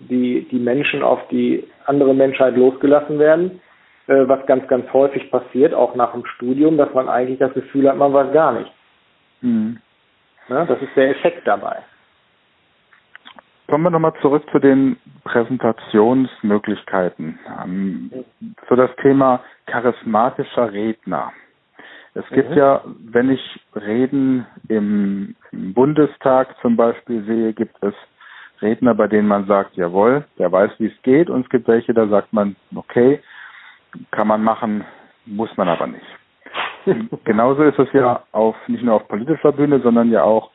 die, 0.00 0.48
die 0.50 0.58
Menschen 0.58 1.02
auf 1.02 1.20
die 1.28 1.64
andere 1.86 2.14
Menschheit 2.14 2.56
losgelassen 2.56 3.20
werden, 3.20 3.60
äh, 4.08 4.26
was 4.26 4.44
ganz, 4.46 4.66
ganz 4.68 4.92
häufig 4.92 5.30
passiert, 5.30 5.72
auch 5.72 5.94
nach 5.94 6.12
dem 6.12 6.26
Studium, 6.26 6.76
dass 6.76 6.92
man 6.94 7.08
eigentlich 7.08 7.38
das 7.38 7.54
Gefühl 7.54 7.88
hat, 7.88 7.96
man 7.96 8.12
weiß 8.12 8.32
gar 8.32 8.50
nicht. 8.52 8.72
Mhm. 9.40 9.78
Ja, 10.48 10.64
das 10.64 10.82
ist 10.82 10.96
der 10.96 11.10
Effekt 11.10 11.46
dabei. 11.46 11.76
Kommen 13.66 13.84
wir 13.84 13.90
nochmal 13.90 14.12
zurück 14.20 14.42
zu 14.52 14.58
den 14.58 14.98
Präsentationsmöglichkeiten. 15.24 17.38
Ähm, 17.62 18.10
so 18.68 18.76
das 18.76 18.94
Thema 18.96 19.40
charismatischer 19.66 20.70
Redner. 20.70 21.32
Es 22.14 22.24
gibt 22.28 22.50
mhm. 22.50 22.56
ja, 22.56 22.80
wenn 23.10 23.30
ich 23.30 23.60
Reden 23.74 24.46
im, 24.68 25.34
im, 25.50 25.74
Bundestag 25.74 26.54
zum 26.62 26.76
Beispiel 26.76 27.24
sehe, 27.24 27.52
gibt 27.52 27.76
es 27.82 27.94
Redner, 28.62 28.94
bei 28.94 29.08
denen 29.08 29.26
man 29.26 29.46
sagt, 29.46 29.76
jawohl, 29.76 30.24
der 30.38 30.50
weiß, 30.50 30.70
wie 30.78 30.86
es 30.86 31.02
geht, 31.02 31.28
und 31.28 31.44
es 31.44 31.50
gibt 31.50 31.66
welche, 31.66 31.92
da 31.92 32.06
sagt 32.06 32.32
man, 32.32 32.54
okay, 32.74 33.20
kann 34.12 34.28
man 34.28 34.44
machen, 34.44 34.84
muss 35.26 35.54
man 35.56 35.68
aber 35.68 35.88
nicht. 35.88 36.06
Genauso 37.24 37.64
ist 37.64 37.78
es 37.78 37.92
ja 37.92 38.22
auf 38.30 38.56
nicht 38.68 38.84
nur 38.84 38.94
auf 38.94 39.08
politischer 39.08 39.52
Bühne, 39.52 39.80
sondern 39.80 40.10
ja 40.10 40.22
auch 40.22 40.50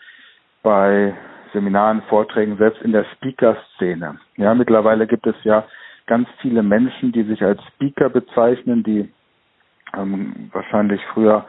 bei 0.63 1.13
Seminaren, 1.51 2.01
Vorträgen, 2.03 2.57
selbst 2.57 2.81
in 2.83 2.91
der 2.91 3.05
Speaker-Szene. 3.15 4.19
Ja, 4.37 4.53
mittlerweile 4.53 5.07
gibt 5.07 5.25
es 5.27 5.35
ja 5.43 5.65
ganz 6.05 6.27
viele 6.41 6.63
Menschen, 6.63 7.11
die 7.11 7.23
sich 7.23 7.43
als 7.43 7.61
Speaker 7.75 8.09
bezeichnen, 8.09 8.83
die 8.83 9.09
ähm, 9.97 10.49
wahrscheinlich 10.51 11.01
früher 11.13 11.45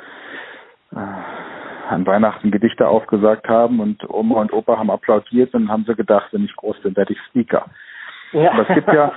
äh, 0.93 0.97
an 1.89 2.07
Weihnachten 2.07 2.51
Gedichte 2.51 2.87
aufgesagt 2.87 3.49
haben 3.49 3.81
und 3.81 4.09
Oma 4.09 4.41
und 4.41 4.53
Opa 4.53 4.79
haben 4.79 4.91
applaudiert 4.91 5.55
und 5.55 5.69
haben 5.69 5.85
sie 5.87 5.95
gedacht, 5.95 6.29
wenn 6.33 6.45
ich 6.45 6.55
groß 6.57 6.81
bin, 6.83 6.97
werde 6.97 7.13
ich 7.13 7.19
Speaker. 7.29 7.67
Ja. 8.33 8.53
Aber 8.53 8.69
es 8.69 8.75
gibt 8.75 8.93
ja, 8.93 9.13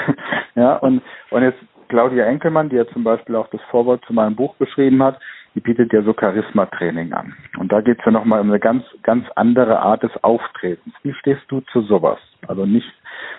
ja, 0.54 0.76
und, 0.76 1.02
und 1.30 1.42
jetzt 1.42 1.58
Claudia 1.88 2.24
Enkelmann, 2.24 2.70
die 2.70 2.76
ja 2.76 2.86
zum 2.88 3.04
Beispiel 3.04 3.36
auch 3.36 3.48
das 3.48 3.60
Vorwort 3.70 4.04
zu 4.06 4.14
meinem 4.14 4.34
Buch 4.34 4.54
beschrieben 4.56 5.02
hat, 5.02 5.20
die 5.54 5.60
bietet 5.60 5.92
ja 5.92 6.02
so 6.02 6.14
Charisma-Training 6.18 7.12
an. 7.12 7.34
Und 7.58 7.70
da 7.70 7.80
geht 7.80 7.98
es 8.00 8.04
ja 8.04 8.10
nochmal 8.10 8.40
um 8.40 8.48
eine 8.48 8.58
ganz, 8.58 8.84
ganz 9.02 9.26
andere 9.36 9.78
Art 9.78 10.02
des 10.02 10.10
Auftretens. 10.24 10.94
Wie 11.02 11.14
stehst 11.14 11.42
du 11.48 11.60
zu 11.72 11.82
sowas? 11.82 12.18
Also 12.48 12.66
nicht, 12.66 12.90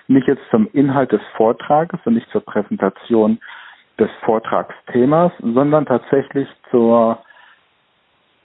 nicht 0.08 0.27
jetzt 0.27 0.44
zum 0.50 0.70
Inhalt 0.74 1.12
des 1.12 1.22
Vortrages 1.36 2.00
und 2.06 2.13
nicht 2.13 2.30
zur 2.30 2.42
Präsentation 2.42 3.39
des 4.00 4.10
Vortragsthemas, 4.24 5.32
sondern 5.40 5.86
tatsächlich 5.86 6.48
zur 6.72 7.20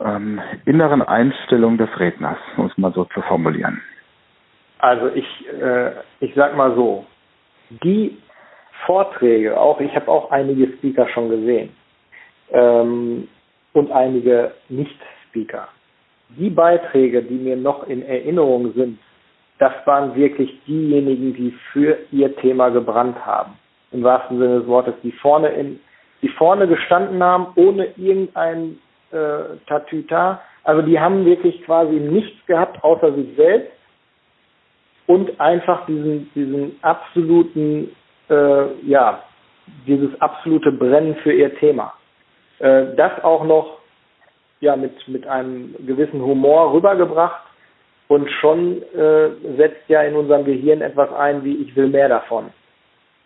ähm, 0.01 0.41
inneren 0.65 1.03
Einstellung 1.03 1.77
des 1.79 1.89
Redners, 1.99 2.39
um 2.57 2.67
es 2.67 2.79
mal 2.79 2.93
so 2.93 3.05
zu 3.07 3.21
formulieren. 3.23 3.81
Also 4.79 5.09
ich, 5.09 5.27
äh, 5.61 5.93
ich 6.21 6.35
sag 6.35 6.57
mal 6.57 6.75
so, 6.75 7.05
die 7.83 8.17
Vorträge, 8.87 9.59
auch 9.59 9.81
ich 9.81 9.95
habe 9.95 10.09
auch 10.09 10.31
einige 10.31 10.73
Speaker 10.77 11.07
schon 11.09 11.29
gesehen, 11.29 11.71
ähm, 12.53 13.29
und 13.73 13.93
einige 13.93 14.53
Nicht-Speaker. 14.69 15.69
Die 16.31 16.51
Beiträge, 16.51 17.23
die 17.23 17.35
mir 17.35 17.57
noch 17.57 17.87
in 17.87 18.03
Erinnerung 18.03 18.73
sind, 18.75 18.99
das 19.59 19.73
waren 19.85 20.15
wirklich 20.15 20.59
diejenigen, 20.67 21.35
die 21.35 21.55
für 21.73 21.99
ihr 22.11 22.35
Thema 22.37 22.71
gebrannt 22.71 23.25
haben. 23.25 23.53
Im 23.93 24.03
wahrsten 24.03 24.39
Sinne 24.39 24.61
des 24.61 24.69
Wortes, 24.69 24.95
die 25.03 25.13
vorne 25.13 25.49
in, 25.49 25.81
die 26.23 26.29
vorne 26.29 26.69
gestanden 26.69 27.23
haben, 27.23 27.49
ohne 27.57 27.87
irgendein 27.97 28.79
äh, 29.11 29.57
Tatüta. 29.67 30.41
Also 30.65 30.83
die 30.83 31.01
haben 31.01 31.25
wirklich 31.25 31.63
quasi 31.65 31.95
nichts 31.95 32.47
gehabt 32.47 32.83
außer 32.85 33.13
sich 33.15 33.35
selbst 33.37 33.73
und 35.07 35.41
einfach 35.41 35.87
diesen, 35.87 36.31
diesen 36.35 36.77
absoluten, 36.83 37.91
äh, 38.29 38.75
ja, 38.87 39.23
dieses 39.87 40.21
absolute 40.21 40.71
Brennen 40.71 41.17
für 41.17 41.33
ihr 41.33 41.55
Thema. 41.57 41.95
Äh, 42.61 42.95
das 42.97 43.25
auch 43.25 43.45
noch 43.45 43.79
ja 44.61 44.77
mit 44.77 45.09
mit 45.09 45.27
einem 45.27 45.75
gewissen 45.87 46.21
Humor 46.21 46.73
rübergebracht 46.75 47.43
und 48.09 48.31
schon 48.41 48.83
äh, 48.95 49.31
setzt 49.57 49.89
ja 49.89 50.03
in 50.03 50.15
unserem 50.15 50.45
Gehirn 50.45 50.81
etwas 50.81 51.13
ein, 51.13 51.43
wie 51.45 51.57
ich 51.57 51.75
will 51.75 51.89
mehr 51.89 52.09
davon. 52.09 52.51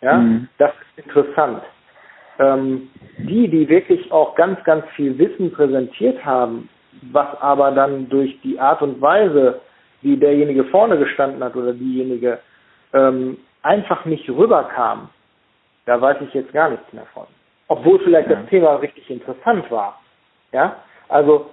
Ja, 0.04 0.18
mhm. 0.18 0.48
das 0.58 0.70
ist 0.96 1.06
interessant. 1.06 1.62
Ähm, 2.38 2.90
die, 3.18 3.48
die 3.48 3.68
wirklich 3.68 4.10
auch 4.12 4.34
ganz, 4.34 4.62
ganz 4.64 4.84
viel 4.96 5.16
Wissen 5.18 5.52
präsentiert 5.52 6.24
haben, 6.24 6.68
was 7.12 7.28
aber 7.40 7.70
dann 7.72 8.08
durch 8.08 8.38
die 8.42 8.58
Art 8.58 8.82
und 8.82 9.00
Weise, 9.00 9.60
wie 10.02 10.16
derjenige 10.16 10.64
vorne 10.64 10.98
gestanden 10.98 11.42
hat 11.42 11.56
oder 11.56 11.72
diejenige, 11.72 12.38
ähm, 12.92 13.38
einfach 13.62 14.04
nicht 14.04 14.28
rüberkam, 14.28 15.08
da 15.86 16.00
weiß 16.00 16.18
ich 16.20 16.34
jetzt 16.34 16.52
gar 16.52 16.70
nichts 16.70 16.92
mehr 16.92 17.06
von 17.14 17.26
obwohl 17.68 17.98
vielleicht 18.00 18.30
ja. 18.30 18.36
das 18.36 18.48
Thema 18.48 18.76
richtig 18.76 19.08
interessant 19.10 19.70
war. 19.70 20.00
Ja, 20.52 20.76
also 21.08 21.50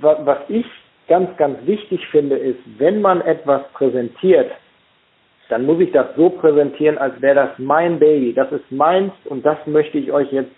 was 0.00 0.38
ich 0.48 0.66
ganz, 1.08 1.36
ganz 1.36 1.58
wichtig 1.66 2.06
finde, 2.08 2.36
ist, 2.36 2.60
wenn 2.78 3.00
man 3.00 3.20
etwas 3.22 3.62
präsentiert, 3.72 4.52
dann 5.50 5.66
muss 5.66 5.80
ich 5.80 5.92
das 5.92 6.06
so 6.16 6.30
präsentieren, 6.30 6.96
als 6.98 7.20
wäre 7.20 7.34
das 7.34 7.50
mein 7.58 7.98
Baby. 7.98 8.32
Das 8.32 8.50
ist 8.52 8.70
meins 8.70 9.12
und 9.24 9.44
das 9.44 9.58
möchte 9.66 9.98
ich 9.98 10.12
euch 10.12 10.30
jetzt 10.32 10.52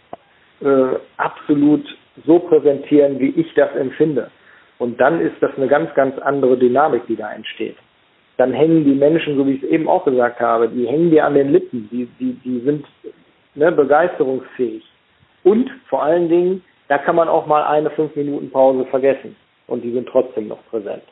äh, 0.61 0.97
absolut 1.17 1.85
so 2.27 2.39
präsentieren, 2.39 3.19
wie 3.19 3.31
ich 3.31 3.53
das 3.55 3.75
empfinde. 3.75 4.31
Und 4.79 5.01
dann 5.01 5.21
ist 5.21 5.37
das 5.41 5.51
eine 5.57 5.69
ganz, 5.69 5.95
ganz 5.95 6.19
andere 6.19 6.57
Dynamik, 6.59 7.07
die 7.07 7.17
da 7.17 7.33
entsteht. 7.33 7.77
Dann 8.37 8.53
hängen 8.53 8.85
die 8.85 8.95
Menschen, 8.95 9.37
so 9.37 9.47
wie 9.47 9.53
ich 9.53 9.63
es 9.63 9.69
eben 9.69 9.89
auch 9.89 10.05
gesagt 10.05 10.41
habe, 10.41 10.69
die 10.69 10.87
hängen 10.87 11.11
dir 11.11 11.25
an 11.25 11.35
den 11.35 11.53
Lippen, 11.53 11.89
die, 11.91 12.07
die, 12.19 12.33
die 12.45 12.61
sind 12.61 12.85
ne, 13.55 13.73
begeisterungsfähig. 13.73 14.85
Und 15.45 15.71
vor 15.89 16.03
allen 16.03 16.29
Dingen, 16.29 16.65
da 16.89 16.99
kann 16.99 17.17
man 17.17 17.29
auch 17.29 17.47
mal 17.47 17.65
eine 17.65 17.91
fünf 17.91 18.15
Minuten 18.17 18.51
Pause 18.51 18.85
vergessen 18.87 19.37
und 19.67 19.83
die 19.83 19.93
sind 19.93 20.09
trotzdem 20.09 20.49
noch 20.49 20.65
präsent. 20.69 21.03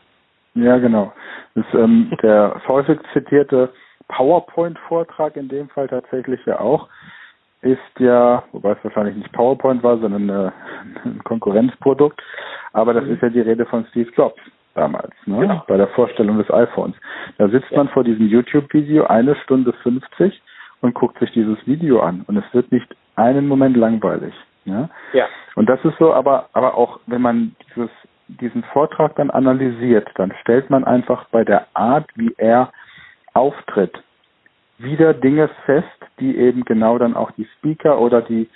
Ja, 0.55 0.79
genau. 0.79 1.13
Das, 1.55 1.65
ähm, 1.75 2.13
der 2.23 2.61
häufig 2.69 2.99
zitierte 3.13 3.73
PowerPoint-Vortrag 4.09 5.37
in 5.37 5.49
dem 5.49 5.69
Fall 5.69 5.89
tatsächlich 5.89 6.45
ja 6.47 6.61
auch 6.61 6.89
ist 7.63 7.79
ja, 7.99 8.43
wobei 8.53 8.73
es 8.73 8.83
wahrscheinlich 8.83 9.17
nicht 9.17 9.33
PowerPoint 9.33 9.83
war, 9.83 9.99
sondern 9.99 10.29
äh, 10.29 10.51
ein 11.05 11.23
Konkurrenzprodukt, 11.25 12.21
aber 12.73 12.95
das 12.95 13.05
mhm. 13.05 13.15
ist 13.15 13.23
ja 13.23 13.29
die 13.29 13.41
Rede 13.41 13.67
von 13.67 13.87
Steve 13.91 14.11
Jobs 14.17 14.41
damals, 14.75 15.13
ne? 15.27 15.41
Genau. 15.41 15.65
bei 15.67 15.77
der 15.77 15.89
Vorstellung 15.89 16.39
des 16.39 16.51
iPhones. 16.51 16.97
Da 17.39 17.49
sitzt 17.49 17.71
ja. 17.71 17.79
man 17.79 17.89
vor 17.89 18.05
diesem 18.05 18.29
YouTube-Video 18.29 19.07
eine 19.07 19.35
Stunde 19.37 19.73
50 19.83 20.41
und 20.81 20.95
guckt 20.95 21.19
sich 21.19 21.31
dieses 21.33 21.59
Video 21.67 22.01
an 22.01 22.25
und 22.27 22.37
es 22.37 22.45
wird 22.55 22.71
nicht 22.73 22.87
einen 23.17 23.47
Moment 23.47 23.77
langweilig. 23.77 24.33
Ja? 24.65 24.89
ja. 25.13 25.27
Und 25.57 25.69
das 25.69 25.85
ist 25.85 25.99
so, 25.99 26.15
aber, 26.15 26.49
aber 26.53 26.77
auch 26.77 27.01
wenn 27.07 27.21
man 27.21 27.55
dieses, 27.69 27.91
diesen 28.41 28.63
Vortrag 28.65 29.17
dann 29.17 29.31
analysiert, 29.31 30.09
dann 30.15 30.33
stellt 30.41 30.71
man 30.71 30.85
einfach 30.85 31.27
bei 31.31 31.45
der 31.45 31.67
Art, 31.75 32.09
wie 32.15 32.35
er 32.37 32.73
auftritt, 33.35 34.03
wieder 34.79 35.15
Dinge 35.15 35.49
fest, 35.67 35.87
die 36.19 36.37
eben 36.37 36.65
genau 36.65 36.99
dann 36.99 37.15
auch 37.15 37.31
die 37.33 37.47
Speaker 37.59 38.01
oder 38.01 38.23
die 38.23 38.49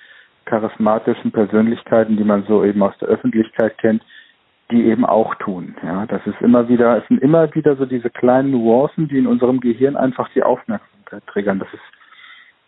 charismatischen 0.47 1.33
Persönlichkeiten, 1.33 2.17
die 2.17 2.25
man 2.25 2.45
so 2.45 2.65
eben 2.65 2.83
aus 2.83 2.97
der 2.99 3.09
Öffentlichkeit 3.09 3.77
kennt, 3.79 4.03
die 4.71 4.87
eben 4.87 5.05
auch 5.05 5.35
tun. 5.37 5.77
Ja, 5.83 6.07
das 6.07 6.27
ist 6.27 6.41
immer 6.41 6.69
wieder, 6.69 6.99
es 6.99 7.07
sind 7.09 7.23
immer 7.23 7.55
wieder 7.55 7.77
so 7.77 7.87
diese 7.87 8.11
kleinen 8.11 8.51
Nuancen, 8.51 9.09
die 9.09 9.19
in 9.19 9.27
unserem 9.27 9.61
Gehirn 9.61 9.97
einfach 9.97 10.29
die 10.35 10.43
Aufmerksamkeit 10.43 11.27
triggern. 11.27 11.59
Das 11.59 11.69
ist 11.73 11.83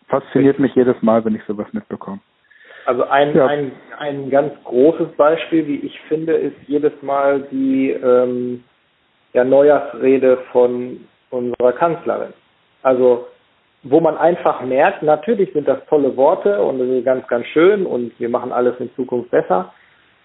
fasziniert 0.07 0.59
mich 0.59 0.73
jedes 0.75 1.01
Mal, 1.01 1.25
wenn 1.25 1.35
ich 1.35 1.43
sowas 1.47 1.67
mitbekomme. 1.73 2.19
Also 2.87 3.03
ein, 3.03 3.35
ja. 3.35 3.45
ein, 3.47 3.73
ein 3.99 4.29
ganz 4.29 4.53
großes 4.63 5.09
Beispiel, 5.17 5.67
wie 5.67 5.75
ich 5.85 5.99
finde, 6.07 6.33
ist 6.33 6.55
jedes 6.67 6.93
Mal 7.01 7.41
die 7.51 7.91
ähm, 7.91 8.63
ja, 9.33 9.43
Neujahrsrede 9.43 10.37
von 10.53 11.05
unserer 11.29 11.73
Kanzlerin. 11.73 12.31
Also 12.83 13.27
wo 13.83 13.99
man 13.99 14.17
einfach 14.17 14.61
merkt, 14.61 15.03
natürlich 15.03 15.51
sind 15.51 15.67
das 15.67 15.79
tolle 15.89 16.15
Worte 16.15 16.61
und 16.61 16.79
das 16.79 16.87
ist 16.87 17.03
ganz, 17.03 17.27
ganz 17.27 17.45
schön 17.47 17.85
und 17.85 18.17
wir 18.21 18.29
machen 18.29 18.53
alles 18.53 18.75
in 18.79 18.89
Zukunft 18.95 19.31
besser. 19.31 19.73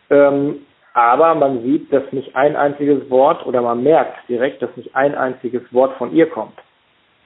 Ähm, 0.08 0.60
aber 0.94 1.34
man 1.34 1.62
sieht, 1.64 1.92
dass 1.92 2.04
nicht 2.12 2.36
ein 2.36 2.54
einziges 2.54 3.10
Wort 3.10 3.44
oder 3.44 3.60
man 3.60 3.82
merkt 3.82 4.28
direkt, 4.28 4.62
dass 4.62 4.76
nicht 4.76 4.94
ein 4.94 5.16
einziges 5.16 5.62
Wort 5.72 5.96
von 5.96 6.12
ihr 6.14 6.30
kommt. 6.30 6.54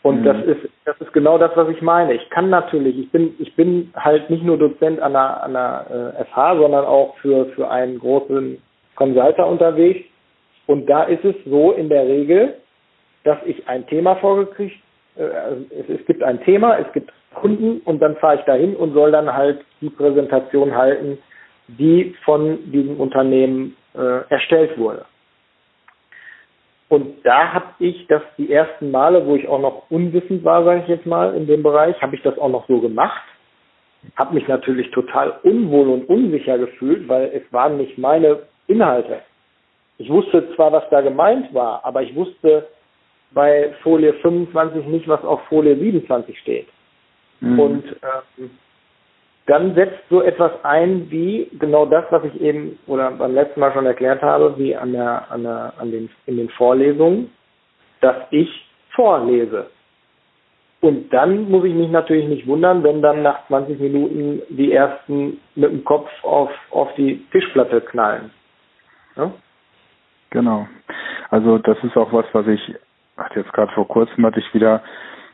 Und 0.06 0.20
mhm. 0.20 0.24
das 0.24 0.36
ist 0.44 0.70
das 0.84 1.00
ist 1.00 1.12
genau 1.12 1.36
das, 1.36 1.50
was 1.56 1.68
ich 1.68 1.82
meine. 1.82 2.14
Ich 2.14 2.30
kann 2.30 2.48
natürlich, 2.48 2.96
ich 2.96 3.10
bin 3.10 3.34
ich 3.40 3.52
bin 3.56 3.92
halt 3.96 4.30
nicht 4.30 4.44
nur 4.44 4.56
Dozent 4.56 5.00
an 5.00 5.14
der 5.14 5.42
an 5.42 5.52
der 5.52 6.14
äh, 6.16 6.24
FH, 6.26 6.58
sondern 6.58 6.84
auch 6.84 7.16
für 7.16 7.46
für 7.46 7.68
einen 7.68 7.98
großen 7.98 8.62
Consulter 8.94 9.48
unterwegs. 9.48 10.06
Und 10.68 10.88
da 10.88 11.02
ist 11.02 11.24
es 11.24 11.34
so 11.44 11.72
in 11.72 11.88
der 11.88 12.06
Regel, 12.06 12.54
dass 13.24 13.38
ich 13.46 13.68
ein 13.68 13.84
Thema 13.88 14.14
vorgekriegt, 14.14 14.76
äh, 15.16 15.22
es, 15.76 16.00
es 16.00 16.06
gibt 16.06 16.22
ein 16.22 16.40
Thema, 16.44 16.78
es 16.78 16.92
gibt 16.92 17.10
Kunden 17.34 17.80
und 17.84 18.00
dann 18.00 18.14
fahre 18.18 18.36
ich 18.36 18.42
dahin 18.42 18.76
und 18.76 18.94
soll 18.94 19.10
dann 19.10 19.32
halt 19.32 19.64
die 19.80 19.90
Präsentation 19.90 20.76
halten, 20.76 21.18
die 21.66 22.14
von 22.24 22.70
diesem 22.70 23.00
Unternehmen 23.00 23.76
äh, 23.96 24.20
erstellt 24.28 24.78
wurde. 24.78 25.04
Und 26.88 27.24
da 27.24 27.52
habe 27.52 27.66
ich 27.80 28.06
das 28.06 28.22
die 28.38 28.52
ersten 28.52 28.90
Male, 28.90 29.26
wo 29.26 29.34
ich 29.34 29.48
auch 29.48 29.60
noch 29.60 29.90
unwissend 29.90 30.44
war, 30.44 30.64
sage 30.64 30.82
ich 30.82 30.88
jetzt 30.88 31.06
mal, 31.06 31.34
in 31.34 31.46
dem 31.46 31.62
Bereich, 31.62 32.00
habe 32.00 32.14
ich 32.14 32.22
das 32.22 32.38
auch 32.38 32.48
noch 32.48 32.66
so 32.68 32.80
gemacht. 32.80 33.22
Habe 34.14 34.34
mich 34.34 34.46
natürlich 34.46 34.90
total 34.92 35.34
unwohl 35.42 35.88
und 35.88 36.08
unsicher 36.08 36.58
gefühlt, 36.58 37.08
weil 37.08 37.32
es 37.34 37.52
waren 37.52 37.76
nicht 37.76 37.98
meine 37.98 38.40
Inhalte. 38.68 39.20
Ich 39.98 40.08
wusste 40.10 40.54
zwar, 40.54 40.70
was 40.72 40.88
da 40.90 41.00
gemeint 41.00 41.52
war, 41.52 41.84
aber 41.84 42.02
ich 42.02 42.14
wusste 42.14 42.68
bei 43.32 43.72
Folie 43.82 44.14
25 44.14 44.86
nicht, 44.86 45.08
was 45.08 45.24
auf 45.24 45.40
Folie 45.48 45.76
27 45.76 46.38
steht. 46.38 46.68
Mhm. 47.40 47.58
Und 47.58 47.84
ähm, 48.38 48.50
dann 49.46 49.74
setzt 49.74 50.08
so 50.10 50.22
etwas 50.22 50.52
ein 50.64 51.10
wie 51.10 51.48
genau 51.58 51.86
das, 51.86 52.04
was 52.10 52.24
ich 52.24 52.40
eben 52.40 52.78
oder 52.86 53.12
beim 53.12 53.32
letzten 53.32 53.60
Mal 53.60 53.72
schon 53.72 53.86
erklärt 53.86 54.20
habe, 54.22 54.54
wie 54.58 54.74
an 54.76 54.92
der, 54.92 55.30
an 55.30 55.44
der, 55.44 55.72
an 55.78 55.90
den, 55.92 56.10
in 56.26 56.36
den 56.36 56.48
Vorlesungen, 56.50 57.30
dass 58.00 58.16
ich 58.30 58.48
vorlese. 58.94 59.66
Und 60.80 61.12
dann 61.12 61.48
muss 61.50 61.64
ich 61.64 61.74
mich 61.74 61.90
natürlich 61.90 62.28
nicht 62.28 62.46
wundern, 62.46 62.82
wenn 62.82 63.02
dann 63.02 63.22
nach 63.22 63.46
20 63.46 63.78
Minuten 63.78 64.42
die 64.48 64.72
ersten 64.72 65.40
mit 65.54 65.70
dem 65.70 65.84
Kopf 65.84 66.10
auf, 66.22 66.50
auf 66.70 66.92
die 66.96 67.24
Tischplatte 67.30 67.80
knallen. 67.80 68.30
Ja? 69.16 69.32
Genau. 70.30 70.66
Also 71.30 71.58
das 71.58 71.78
ist 71.82 71.96
auch 71.96 72.12
was, 72.12 72.26
was 72.32 72.46
ich, 72.48 72.74
jetzt 73.34 73.52
gerade 73.52 73.72
vor 73.72 73.88
kurzem 73.88 74.26
hatte 74.26 74.40
ich 74.40 74.54
wieder 74.54 74.82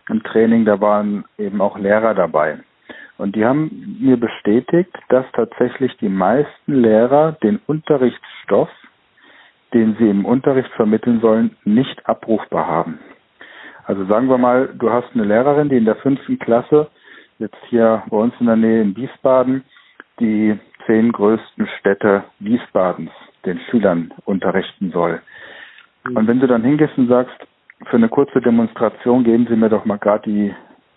ein 0.08 0.22
Training, 0.22 0.64
da 0.64 0.80
waren 0.80 1.24
eben 1.38 1.60
auch 1.60 1.78
Lehrer 1.78 2.14
dabei. 2.14 2.58
Und 3.22 3.36
die 3.36 3.44
haben 3.44 3.98
mir 4.00 4.16
bestätigt, 4.16 4.90
dass 5.08 5.24
tatsächlich 5.32 5.96
die 5.98 6.08
meisten 6.08 6.74
Lehrer 6.82 7.36
den 7.40 7.60
Unterrichtsstoff, 7.68 8.68
den 9.72 9.94
sie 10.00 10.10
im 10.10 10.24
Unterricht 10.24 10.72
vermitteln 10.72 11.20
sollen, 11.20 11.56
nicht 11.64 12.04
abrufbar 12.04 12.66
haben. 12.66 12.98
Also 13.84 14.04
sagen 14.06 14.28
wir 14.28 14.38
mal, 14.38 14.74
du 14.76 14.90
hast 14.90 15.06
eine 15.14 15.22
Lehrerin, 15.22 15.68
die 15.68 15.76
in 15.76 15.84
der 15.84 15.94
fünften 15.94 16.36
Klasse, 16.40 16.88
jetzt 17.38 17.62
hier 17.68 18.02
bei 18.10 18.16
uns 18.16 18.34
in 18.40 18.46
der 18.46 18.56
Nähe 18.56 18.82
in 18.82 18.96
Wiesbaden, 18.96 19.62
die 20.18 20.58
zehn 20.86 21.12
größten 21.12 21.68
Städte 21.78 22.24
Wiesbadens 22.40 23.12
den 23.46 23.60
Schülern 23.70 24.12
unterrichten 24.24 24.90
soll. 24.90 25.22
Mhm. 26.08 26.16
Und 26.16 26.26
wenn 26.26 26.40
du 26.40 26.48
dann 26.48 26.64
hingehst 26.64 26.98
und 26.98 27.06
sagst, 27.06 27.36
für 27.86 27.98
eine 27.98 28.08
kurze 28.08 28.40
Demonstration 28.40 29.22
geben 29.22 29.46
Sie 29.48 29.54
mir 29.54 29.68
doch 29.68 29.84
mal 29.84 29.98
gerade 29.98 30.28
die 30.28 30.52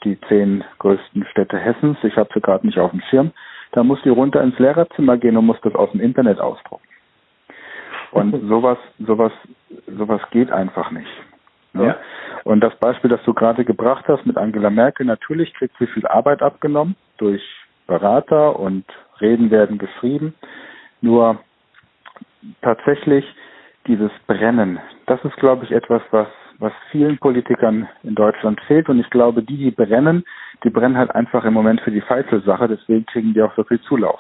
die 0.06 0.20
zehn 0.30 0.64
größten 0.80 1.26
Städte 1.32 1.58
Hessens. 1.58 1.98
Ich 2.04 2.16
habe 2.16 2.30
sie 2.34 2.42
gerade 2.42 2.66
nicht 2.66 2.80
auf 2.80 2.92
dem 2.92 3.02
Schirm. 3.10 3.32
Da 3.72 3.84
muss 3.84 4.02
die 4.04 4.10
runter 4.10 4.42
ins 4.42 4.58
Lehrerzimmer 4.60 5.18
gehen 5.18 5.36
und 5.36 5.46
muss 5.46 5.60
das 5.62 5.76
aus 5.76 5.92
dem 5.92 6.00
Internet 6.00 6.40
ausdrucken. 6.40 6.88
Und 8.12 8.48
sowas, 8.48 8.78
sowas, 9.00 9.34
sowas 9.88 10.22
geht 10.32 10.52
einfach 10.52 10.92
nicht. 10.92 11.12
Ne? 11.74 11.88
Ja. 11.88 11.98
Und 12.46 12.62
das 12.62 12.74
Beispiel, 12.78 13.10
das 13.10 13.22
du 13.24 13.34
gerade 13.34 13.66
gebracht 13.66 14.06
hast 14.08 14.26
mit 14.26 14.38
Angela 14.38 14.70
Merkel, 14.70 15.06
natürlich 15.06 15.54
kriegt 15.54 15.76
sie 15.80 15.88
viel 15.88 16.08
Arbeit 16.08 16.42
abgenommen 16.42 16.96
durch 17.18 17.44
Berater 17.88 18.58
und 18.58 18.86
Reden 19.20 19.52
werden 19.52 19.78
geschrieben. 19.78 20.34
Nur 21.02 21.40
tatsächlich 22.62 23.26
dieses 23.88 24.12
Brennen, 24.28 24.80
das 25.08 25.24
ist, 25.26 25.36
glaube 25.38 25.66
ich, 25.66 25.72
etwas, 25.72 26.02
was 26.12 26.28
was 26.60 26.74
vielen 26.92 27.18
Politikern 27.18 27.88
in 28.04 28.16
Deutschland 28.16 28.60
fehlt. 28.62 28.90
Und 28.90 29.00
ich 29.00 29.10
glaube, 29.10 29.44
die, 29.44 29.58
die 29.58 29.72
brennen, 29.72 30.24
die 30.64 30.70
brennen 30.70 30.98
halt 30.98 31.14
einfach 31.14 31.46
im 31.46 31.54
Moment 31.54 31.82
für 31.82 31.92
die 31.92 32.02
Feizelsache. 32.02 32.68
Deswegen 32.68 33.06
kriegen 33.06 33.34
die 33.34 33.42
auch 33.42 33.56
so 33.56 33.64
viel 33.64 33.80
Zulauf. 33.82 34.20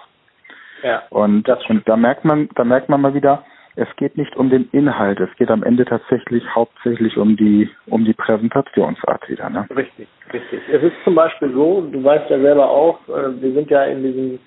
Ja, 0.83 1.03
und, 1.09 1.47
und 1.49 1.87
da 1.87 1.97
merkt 1.97 2.25
man, 2.25 2.49
da 2.55 2.63
merkt 2.63 2.89
man 2.89 3.01
mal 3.01 3.13
wieder, 3.13 3.43
es 3.75 3.87
geht 3.97 4.17
nicht 4.17 4.35
um 4.35 4.49
den 4.49 4.69
Inhalt, 4.71 5.19
es 5.19 5.29
geht 5.37 5.51
am 5.51 5.63
Ende 5.63 5.85
tatsächlich 5.85 6.43
hauptsächlich 6.53 7.17
um 7.17 7.35
die 7.35 7.69
um 7.87 8.05
die 8.05 8.13
Präsentationsart 8.13 9.27
wieder. 9.29 9.49
Ne? 9.49 9.67
Richtig, 9.75 10.07
richtig. 10.31 10.61
Es 10.71 10.81
ist 10.81 10.95
zum 11.03 11.15
Beispiel 11.15 11.51
so, 11.51 11.81
du 11.81 12.03
weißt 12.03 12.29
ja 12.29 12.39
selber 12.39 12.69
auch, 12.69 12.99
äh, 13.09 13.41
wir 13.41 13.53
sind 13.53 13.69
ja 13.69 13.83
in 13.83 14.03
diesem 14.03 14.39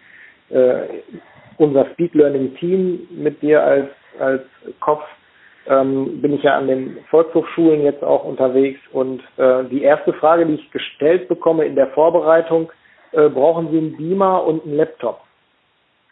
äh, 0.50 1.02
unser 1.58 1.86
Speed 1.92 2.14
Learning 2.14 2.54
Team 2.56 3.00
mit 3.10 3.42
dir 3.42 3.62
als 3.62 3.88
als 4.18 4.42
Kopf 4.80 5.04
ähm, 5.68 6.20
bin 6.20 6.32
ich 6.32 6.42
ja 6.42 6.56
an 6.56 6.66
den 6.66 6.98
Volkshochschulen 7.10 7.82
jetzt 7.82 8.02
auch 8.02 8.24
unterwegs 8.24 8.80
und 8.92 9.22
äh, 9.36 9.64
die 9.64 9.82
erste 9.82 10.12
Frage, 10.14 10.46
die 10.46 10.54
ich 10.54 10.70
gestellt 10.70 11.28
bekomme 11.28 11.64
in 11.64 11.76
der 11.76 11.88
Vorbereitung, 11.88 12.72
äh, 13.12 13.28
brauchen 13.28 13.70
Sie 13.70 13.78
einen 13.78 13.96
Beamer 13.96 14.44
und 14.44 14.64
einen 14.64 14.76
Laptop? 14.76 15.20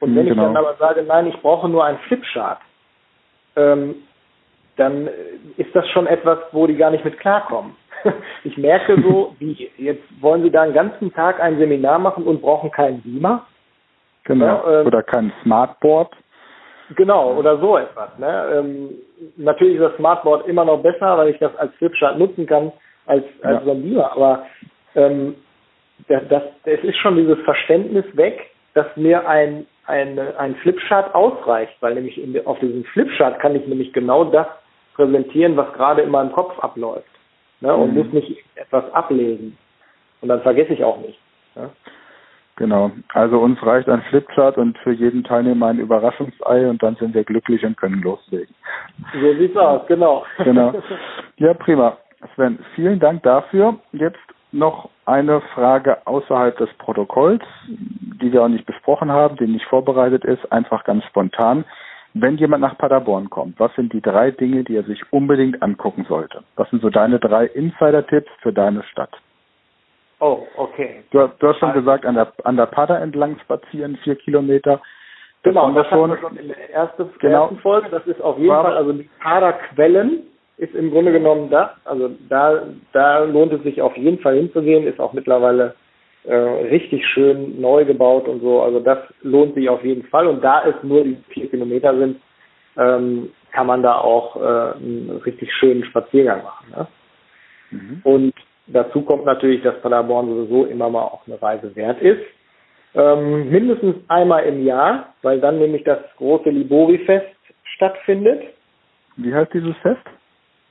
Und 0.01 0.14
wenn 0.14 0.27
genau. 0.27 0.42
ich 0.42 0.47
dann 0.47 0.57
aber 0.57 0.77
sage, 0.79 1.03
nein, 1.03 1.27
ich 1.27 1.40
brauche 1.40 1.69
nur 1.69 1.85
einen 1.85 1.99
Flipchart, 2.01 2.61
ähm, 3.57 3.97
dann 4.77 5.09
ist 5.57 5.75
das 5.75 5.88
schon 5.88 6.07
etwas, 6.07 6.38
wo 6.53 6.66
die 6.66 6.77
gar 6.77 6.90
nicht 6.90 7.05
mit 7.05 7.19
klarkommen. 7.19 7.75
Ich 8.45 8.57
merke 8.57 9.03
so, 9.03 9.35
wie 9.38 9.71
jetzt 9.79 10.05
wollen 10.21 10.42
Sie 10.42 10.51
da 10.51 10.62
einen 10.62 10.75
ganzen 10.75 11.12
Tag 11.12 11.40
ein 11.40 11.59
Seminar 11.59 11.99
machen 11.99 12.25
und 12.25 12.42
brauchen 12.42 12.71
keinen 12.71 13.01
Beamer. 13.01 13.47
Genau. 14.25 14.45
Ja, 14.45 14.81
ähm, 14.81 14.87
oder 14.87 15.03
kein 15.03 15.33
Smartboard. 15.42 16.14
Genau, 16.94 17.35
oder 17.35 17.59
so 17.59 17.77
etwas. 17.77 18.16
Ne? 18.18 18.53
Ähm, 18.55 18.90
natürlich 19.37 19.77
ist 19.77 19.83
das 19.83 19.96
Smartboard 19.96 20.46
immer 20.46 20.64
noch 20.64 20.83
besser, 20.83 21.18
weil 21.18 21.31
ich 21.31 21.38
das 21.38 21.55
als 21.57 21.75
Flipchart 21.75 22.18
nutzen 22.18 22.46
kann, 22.46 22.72
als, 23.07 23.25
als 23.42 23.61
ja. 23.61 23.62
so 23.64 23.70
ein 23.72 23.83
Beamer. 23.83 24.12
Aber 24.12 24.46
ähm, 24.94 25.35
das, 26.09 26.22
das, 26.29 26.42
es 26.64 26.85
ist 26.85 26.96
schon 26.99 27.16
dieses 27.16 27.38
Verständnis 27.40 28.05
weg, 28.14 28.51
dass 28.75 28.87
mir 28.96 29.29
ein, 29.29 29.66
ein, 29.87 30.18
ein 30.18 30.55
Flipchart 30.57 31.14
ausreicht, 31.14 31.75
weil 31.81 31.94
nämlich 31.94 32.22
in, 32.22 32.46
auf 32.46 32.59
diesem 32.61 32.85
Flipchart 32.85 33.40
kann 33.40 33.57
ich 33.57 33.66
nämlich 33.66 33.92
genau 33.92 34.25
das 34.25 34.46
präsentieren, 34.94 35.57
was 35.57 35.72
gerade 35.72 36.03
in 36.03 36.11
meinem 36.11 36.33
Kopf 36.33 36.59
abläuft. 36.61 37.09
Ne? 37.61 37.75
Und 37.75 37.94
mhm. 37.94 37.99
muss 37.99 38.12
nicht 38.12 38.44
etwas 38.55 38.92
ablesen. 38.92 39.57
Und 40.20 40.29
dann 40.29 40.42
vergesse 40.42 40.72
ich 40.72 40.85
auch 40.85 40.99
nicht. 40.99 41.18
Ne? 41.55 41.70
Genau. 42.57 42.90
Also 43.12 43.38
uns 43.38 43.62
reicht 43.62 43.88
ein 43.88 44.03
Flipchart 44.09 44.57
und 44.57 44.79
für 44.79 44.92
jeden 44.92 45.25
Teilnehmer 45.25 45.66
ein 45.66 45.79
Überraschungsei 45.79 46.69
und 46.69 46.83
dann 46.83 46.97
sind 46.97 47.14
wir 47.14 47.23
glücklich 47.23 47.64
und 47.64 47.77
können 47.77 48.01
loslegen. 48.01 48.55
So 49.12 49.35
sieht's 49.35 49.57
aus, 49.57 49.87
genau. 49.87 50.25
Genau. 50.38 50.73
Ja, 51.38 51.53
prima. 51.53 51.99
Sven, 52.35 52.59
vielen 52.75 52.99
Dank 52.99 53.23
dafür. 53.23 53.77
Jetzt 53.92 54.19
noch 54.53 54.88
eine 55.05 55.42
Frage 55.55 55.99
außerhalb 56.07 56.57
des 56.57 56.73
Protokolls, 56.79 57.42
die 57.69 58.33
wir 58.33 58.42
auch 58.42 58.49
nicht 58.49 58.64
besprochen 58.64 59.12
haben, 59.12 59.37
die 59.37 59.47
nicht 59.47 59.66
vorbereitet 59.66 60.25
ist, 60.25 60.51
einfach 60.51 60.85
ganz 60.85 61.05
spontan. 61.05 61.66
Wenn 62.14 62.38
jemand 62.38 62.62
nach 62.62 62.79
Paderborn 62.79 63.29
kommt, 63.29 63.61
was 63.61 63.75
sind 63.75 63.92
die 63.92 64.01
drei 64.01 64.31
Dinge, 64.31 64.64
die 64.64 64.77
er 64.77 64.85
sich 64.85 65.12
unbedingt 65.12 65.62
angucken 65.62 66.07
sollte? 66.09 66.42
Was 66.57 66.71
sind 66.71 66.81
so 66.81 66.88
deine 66.88 67.19
drei 67.19 67.45
Insider-Tipps 67.45 68.31
für 68.40 68.55
deine 68.55 68.83
Stadt? 68.85 69.11
Oh, 70.20 70.46
okay. 70.57 71.02
Du, 71.11 71.29
du 71.38 71.48
hast 71.48 71.59
schon 71.59 71.70
also, 71.70 71.81
gesagt, 71.81 72.07
an 72.07 72.14
der, 72.14 72.33
an 72.44 72.57
der 72.57 72.66
Pader 72.66 73.00
entlang 73.00 73.38
spazieren, 73.40 73.98
vier 74.02 74.16
Kilometer. 74.16 74.81
Das 75.42 75.52
genau, 75.52 75.70
das 75.72 75.87
schon. 75.88 76.11
wir 76.11 76.18
schon 76.18 76.37
in 76.37 76.48
der 76.48 76.70
ersten, 76.70 77.09
genau. 77.18 77.42
ersten 77.42 77.59
Folge. 77.59 77.88
Das 77.90 78.07
ist 78.07 78.20
auf 78.20 78.38
jeden 78.38 78.50
War, 78.50 78.64
Fall, 78.64 78.76
also 78.76 78.92
die 78.92 79.09
Paderquellen 79.20 80.22
ist 80.57 80.74
im 80.74 80.90
Grunde 80.90 81.12
genommen 81.12 81.50
das. 81.50 81.70
Also 81.85 82.11
da, 82.29 82.62
da 82.92 83.24
lohnt 83.24 83.52
es 83.52 83.62
sich 83.62 83.83
auf 83.83 83.96
jeden 83.96 84.18
Fall 84.20 84.37
hinzugehen, 84.37 84.87
ist 84.87 84.98
auch 84.98 85.12
mittlerweile 85.12 85.74
äh, 86.24 86.35
richtig 86.35 87.07
schön 87.07 87.61
neu 87.61 87.85
gebaut 87.85 88.26
und 88.26 88.40
so. 88.40 88.62
Also 88.62 88.81
das 88.81 88.98
lohnt 89.22 89.55
sich 89.55 89.68
auf 89.68 89.85
jeden 89.85 90.05
Fall. 90.05 90.26
Und 90.26 90.42
da 90.42 90.64
es 90.64 90.74
nur 90.83 91.05
die 91.05 91.18
vier 91.29 91.50
Kilometer 91.50 91.96
sind, 91.96 92.20
ähm, 92.79 93.31
kann 93.52 93.66
man 93.66 93.83
da 93.83 93.98
auch 93.98 94.37
äh, 94.37 94.76
einen 94.76 95.20
richtig 95.24 95.52
schönen 95.55 95.85
Spaziergang 95.85 96.42
machen. 96.42 96.66
Ne? 96.70 96.87
Mhm. 97.70 98.00
Und 98.02 98.35
Dazu 98.68 99.02
kommt 99.02 99.24
natürlich, 99.24 99.62
dass 99.62 99.81
Paderborn 99.81 100.29
sowieso 100.29 100.64
immer 100.64 100.90
mal 100.90 101.02
auch 101.02 101.26
eine 101.26 101.40
Reise 101.40 101.74
wert 101.76 102.00
ist. 102.00 102.22
Ähm, 102.94 103.50
mindestens 103.50 103.96
einmal 104.09 104.44
im 104.44 104.64
Jahr, 104.64 105.14
weil 105.22 105.40
dann 105.40 105.59
nämlich 105.59 105.85
das 105.85 105.98
große 106.16 106.50
Libori-Fest 106.50 107.37
stattfindet. 107.74 108.42
Wie 109.16 109.33
heißt 109.33 109.52
dieses 109.52 109.76
Fest? 109.79 110.02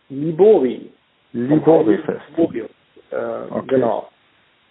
Libori. 0.10 0.90
Libori-Fest. 1.34 2.22
Äh, 2.38 3.16
okay. 3.50 3.66
Genau. 3.68 4.10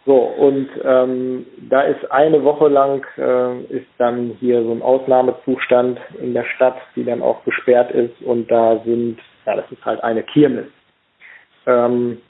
So, 0.06 0.16
und 0.16 0.68
ähm, 0.84 1.46
da 1.70 1.82
ist 1.82 2.10
eine 2.10 2.44
Woche 2.44 2.68
lang 2.68 3.06
äh, 3.16 3.60
ist 3.74 3.86
dann 3.96 4.36
hier 4.38 4.62
so 4.62 4.72
ein 4.72 4.82
Ausnahmezustand 4.82 5.98
in 6.20 6.34
der 6.34 6.44
Stadt, 6.56 6.76
die 6.94 7.04
dann 7.04 7.22
auch 7.22 7.42
gesperrt 7.44 7.90
ist 7.92 8.20
und 8.22 8.50
da 8.50 8.80
sind, 8.84 9.18
ja, 9.46 9.56
das 9.56 9.70
ist 9.72 9.82
halt 9.84 10.02
eine 10.04 10.22
Kirmes. 10.22 10.66
Ähm, 11.66 12.20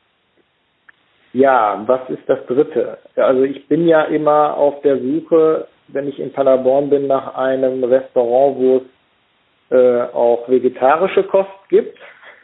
ja, 1.35 1.83
was 1.87 2.09
ist 2.09 2.23
das 2.27 2.45
dritte? 2.47 2.97
Also 3.17 3.43
ich 3.43 3.67
bin 3.69 3.87
ja 3.87 4.03
immer 4.03 4.57
auf 4.57 4.81
der 4.83 4.99
Suche, 4.99 5.67
wenn 5.89 6.09
ich 6.09 6.19
in 6.19 6.33
Paderborn 6.33 6.89
bin, 6.89 7.09
nach 7.09 7.35
einem 7.35 7.83
Restaurant, 7.85 8.57
wo 8.57 8.77
es 8.77 9.77
äh, 9.77 10.03
auch 10.15 10.49
vegetarische 10.49 11.25
Kost 11.25 11.51
gibt. 11.69 11.99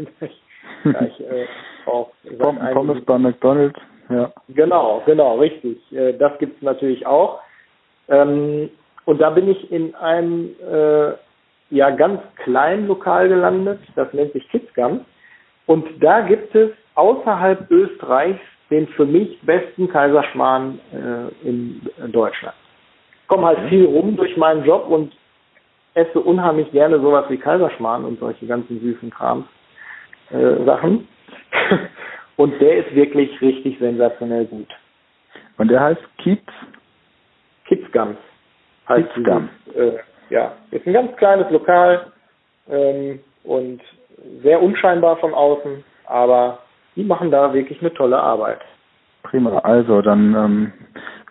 da 0.84 1.06
ich, 1.06 1.20
äh, 1.20 1.46
auch 1.86 2.10
Pommes 2.72 3.04
bei 3.04 3.16
McDonalds, 3.16 3.78
ja. 4.08 4.32
Genau, 4.48 5.02
genau, 5.06 5.38
richtig. 5.38 5.78
Äh, 5.92 6.14
das 6.14 6.36
gibt 6.38 6.56
es 6.56 6.62
natürlich 6.62 7.06
auch. 7.06 7.40
Ähm, 8.08 8.70
und 9.04 9.20
da 9.20 9.30
bin 9.30 9.48
ich 9.48 9.70
in 9.70 9.94
einem 9.94 10.50
äh, 10.68 11.12
ja 11.70 11.90
ganz 11.90 12.20
kleinen 12.42 12.88
Lokal 12.88 13.28
gelandet, 13.28 13.78
das 13.94 14.12
nennt 14.12 14.32
sich 14.32 14.48
Kitzgam. 14.48 15.04
Und 15.66 15.86
da 16.02 16.22
gibt 16.22 16.54
es 16.56 16.70
außerhalb 16.96 17.70
Österreichs 17.70 18.40
den 18.70 18.86
für 18.88 19.04
mich 19.04 19.40
besten 19.42 19.88
Kaiserschmarrn 19.88 20.80
äh, 20.92 21.48
in 21.48 21.80
Deutschland. 22.12 22.54
Ich 23.22 23.28
komme 23.28 23.46
halt 23.46 23.68
viel 23.68 23.84
rum 23.84 24.16
durch 24.16 24.36
meinen 24.36 24.64
Job 24.64 24.88
und 24.88 25.12
esse 25.94 26.20
unheimlich 26.20 26.70
gerne 26.72 27.00
sowas 27.00 27.24
wie 27.28 27.36
Kaiserschmarrn 27.36 28.04
und 28.04 28.18
solche 28.20 28.46
ganzen 28.46 28.80
süßen 28.80 29.10
Krams 29.10 29.46
äh, 30.30 30.64
Sachen. 30.64 31.08
und 32.36 32.60
der 32.60 32.78
ist 32.78 32.94
wirklich 32.94 33.40
richtig 33.40 33.78
sensationell 33.78 34.46
gut. 34.46 34.68
Und 35.58 35.68
der 35.68 35.80
heißt 35.80 36.00
Kiez? 36.18 36.40
Kiezgams. 37.66 38.18
Heißt 38.88 39.12
Kiezgams. 39.14 39.50
Äh, 39.74 39.98
ja, 40.30 40.52
ist 40.70 40.86
ein 40.86 40.92
ganz 40.92 41.16
kleines 41.16 41.50
Lokal 41.50 42.12
ähm, 42.68 43.20
und 43.44 43.80
sehr 44.42 44.62
unscheinbar 44.62 45.16
von 45.16 45.34
außen, 45.34 45.84
aber 46.06 46.60
die 46.96 47.04
machen 47.04 47.30
da 47.30 47.52
wirklich 47.54 47.80
eine 47.80 47.92
tolle 47.94 48.18
Arbeit. 48.18 48.60
Prima. 49.22 49.58
Also 49.58 50.00
dann 50.02 50.34
ähm, 50.34 50.72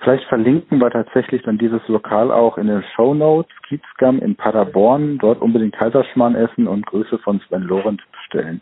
vielleicht 0.01 0.23
verlinken 0.25 0.79
wir 0.79 0.91
tatsächlich 0.91 1.41
dann 1.43 1.57
dieses 1.57 1.85
Lokal 1.87 2.31
auch 2.31 2.57
in 2.57 2.67
den 2.67 2.83
Show 2.95 3.13
Notes. 3.13 3.51
Kiezgam 3.67 4.19
in 4.19 4.35
Paderborn. 4.35 5.17
Dort 5.17 5.41
unbedingt 5.41 5.75
Kaiserschmarrn 5.75 6.35
essen 6.35 6.67
und 6.67 6.85
Grüße 6.85 7.17
von 7.19 7.39
Sven 7.41 7.63
Lorenz 7.63 8.01
bestellen. 8.11 8.61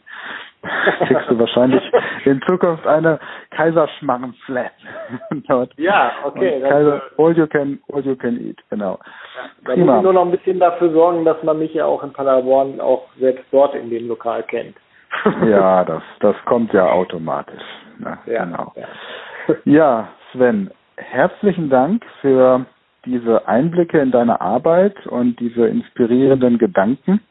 Kriegst 1.07 1.29
du 1.29 1.37
wahrscheinlich 1.39 1.83
in 2.25 2.41
Zukunft 2.47 2.85
eine 2.87 3.19
Kaiserschmarrn 3.51 4.33
Flat 4.45 4.71
dort. 5.47 5.73
Ja, 5.77 6.11
okay. 6.23 6.61
Kaiser, 6.61 7.01
all 7.17 7.37
you 7.37 7.47
can, 7.47 7.79
all 7.93 8.01
you 8.03 8.15
can 8.15 8.39
eat, 8.39 8.57
genau. 8.69 8.99
Ja, 9.35 9.75
da 9.75 9.75
muss 9.75 9.97
ich 9.97 10.03
nur 10.03 10.13
noch 10.13 10.25
ein 10.25 10.31
bisschen 10.31 10.59
dafür 10.59 10.91
sorgen, 10.91 11.25
dass 11.25 11.41
man 11.43 11.59
mich 11.59 11.73
ja 11.73 11.85
auch 11.85 12.03
in 12.03 12.11
Paderborn 12.11 12.81
auch 12.81 13.05
selbst 13.19 13.45
dort 13.51 13.75
in 13.75 13.89
dem 13.89 14.07
Lokal 14.07 14.43
kennt. 14.43 14.75
ja, 15.47 15.83
das, 15.83 16.03
das 16.19 16.35
kommt 16.45 16.73
ja 16.73 16.89
automatisch. 16.89 17.63
Ne? 17.99 18.17
Ja, 18.25 18.45
genau. 18.45 18.73
Ja. 18.75 19.55
ja, 19.65 20.07
Sven, 20.31 20.71
herzlichen 20.97 21.69
Dank 21.69 22.05
für 22.21 22.65
diese 23.05 23.47
Einblicke 23.47 23.99
in 23.99 24.11
deine 24.11 24.41
Arbeit 24.41 25.07
und 25.07 25.39
diese 25.39 25.67
inspirierenden 25.67 26.57
Gedanken 26.57 27.21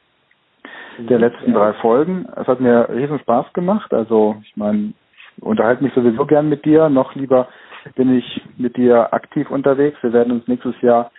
der 0.99 1.19
letzten 1.19 1.53
drei 1.53 1.75
Folgen. 1.75 2.27
Es 2.37 2.47
hat 2.47 2.61
mir 2.61 2.89
riesen 2.89 3.19
Spaß 3.19 3.53
gemacht. 3.53 3.93
Also 3.93 4.37
ich 4.43 4.57
meine, 4.57 4.95
ich 5.13 5.43
unterhalte 5.43 5.85
mich 5.85 5.93
sowieso 5.95 6.25
gern 6.25 6.49
mit 6.49 6.65
dir. 6.65 6.89
Noch 6.89 7.15
lieber 7.15 7.49
bin 7.95 8.17
ich 8.17 8.43
mit 8.57 8.77
dir 8.77 9.13
aktiv 9.13 9.51
unterwegs. 9.51 9.99
Wir 10.03 10.13
werden 10.13 10.33
uns 10.33 10.49
nächstes 10.49 10.81
Jahr 10.81 11.11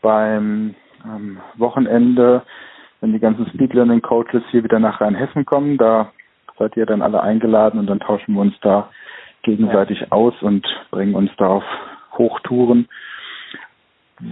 beim 0.00 0.74
ähm, 1.04 1.38
Wochenende, 1.56 2.42
wenn 3.00 3.12
die 3.12 3.20
ganzen 3.20 3.46
Speed 3.48 3.72
Learning 3.74 4.02
Coaches 4.02 4.42
hier 4.50 4.64
wieder 4.64 4.78
nach 4.78 5.00
Rheinhessen 5.00 5.44
kommen, 5.44 5.78
da 5.78 6.12
seid 6.58 6.76
ihr 6.76 6.86
dann 6.86 7.02
alle 7.02 7.22
eingeladen 7.22 7.80
und 7.80 7.86
dann 7.86 8.00
tauschen 8.00 8.34
wir 8.34 8.42
uns 8.42 8.54
da 8.60 8.90
gegenseitig 9.42 10.12
aus 10.12 10.34
und 10.42 10.66
bringen 10.90 11.14
uns 11.14 11.30
da 11.38 11.46
auf 11.46 11.64
Hochtouren. 12.18 12.88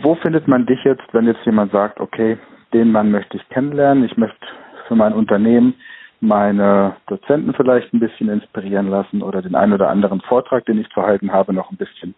Wo 0.02 0.14
findet 0.16 0.46
man 0.46 0.66
dich 0.66 0.84
jetzt, 0.84 1.04
wenn 1.12 1.26
jetzt 1.26 1.44
jemand 1.46 1.72
sagt, 1.72 2.00
okay, 2.00 2.38
den 2.74 2.92
Mann 2.92 3.10
möchte 3.10 3.38
ich 3.38 3.48
kennenlernen, 3.48 4.04
ich 4.04 4.16
möchte 4.18 4.46
für 4.86 4.94
mein 4.94 5.14
Unternehmen 5.14 5.74
meine 6.20 6.96
Dozenten 7.06 7.54
vielleicht 7.54 7.94
ein 7.94 8.00
bisschen 8.00 8.28
inspirieren 8.28 8.88
lassen 8.88 9.22
oder 9.22 9.40
den 9.40 9.54
einen 9.54 9.72
oder 9.72 9.88
anderen 9.88 10.20
Vortrag, 10.22 10.66
den 10.66 10.80
ich 10.80 10.88
zu 10.90 11.02
halten 11.02 11.32
habe, 11.32 11.52
noch 11.52 11.70
ein 11.70 11.76
bisschen 11.76 12.14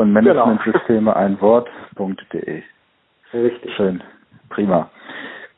und 0.00 0.14
genau. 0.14 0.46
Managementsysteme 0.46 1.12
genau. 1.12 1.12
ein 1.12 1.40
Wort.de. 1.40 2.62
Richtig. 3.34 3.74
Schön. 3.74 4.02
Prima. 4.48 4.90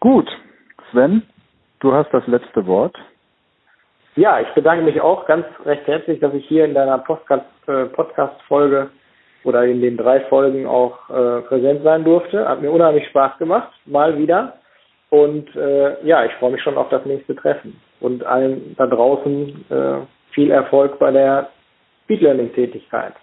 Gut. 0.00 0.28
Sven, 0.90 1.22
du 1.80 1.92
hast 1.92 2.12
das 2.12 2.26
letzte 2.26 2.66
Wort. 2.66 2.96
Ja, 4.16 4.40
ich 4.40 4.48
bedanke 4.48 4.84
mich 4.84 5.00
auch 5.00 5.26
ganz 5.26 5.46
recht 5.64 5.86
herzlich, 5.86 6.20
dass 6.20 6.34
ich 6.34 6.44
hier 6.46 6.66
in 6.66 6.74
deiner 6.74 6.96
äh, 6.96 7.84
Podcast-Folge 7.86 8.90
oder 9.44 9.64
in 9.64 9.80
den 9.80 9.96
drei 9.96 10.20
Folgen 10.22 10.66
auch 10.66 11.08
äh, 11.08 11.40
präsent 11.42 11.82
sein 11.82 12.04
durfte. 12.04 12.46
Hat 12.46 12.60
mir 12.60 12.70
unheimlich 12.70 13.06
Spaß 13.08 13.38
gemacht, 13.38 13.72
mal 13.86 14.18
wieder. 14.18 14.54
Und 15.08 15.54
äh, 15.54 16.04
ja, 16.04 16.24
ich 16.24 16.32
freue 16.34 16.52
mich 16.52 16.62
schon 16.62 16.76
auf 16.76 16.88
das 16.90 17.06
nächste 17.06 17.34
Treffen. 17.36 17.80
Und 18.00 18.24
allen 18.24 18.74
da 18.76 18.86
draußen 18.86 19.64
äh, 19.70 19.94
viel 20.32 20.50
Erfolg 20.50 20.98
bei 20.98 21.10
der 21.10 21.48
Speed 22.04 22.20
Learning 22.20 22.52
Tätigkeit. 22.52 23.14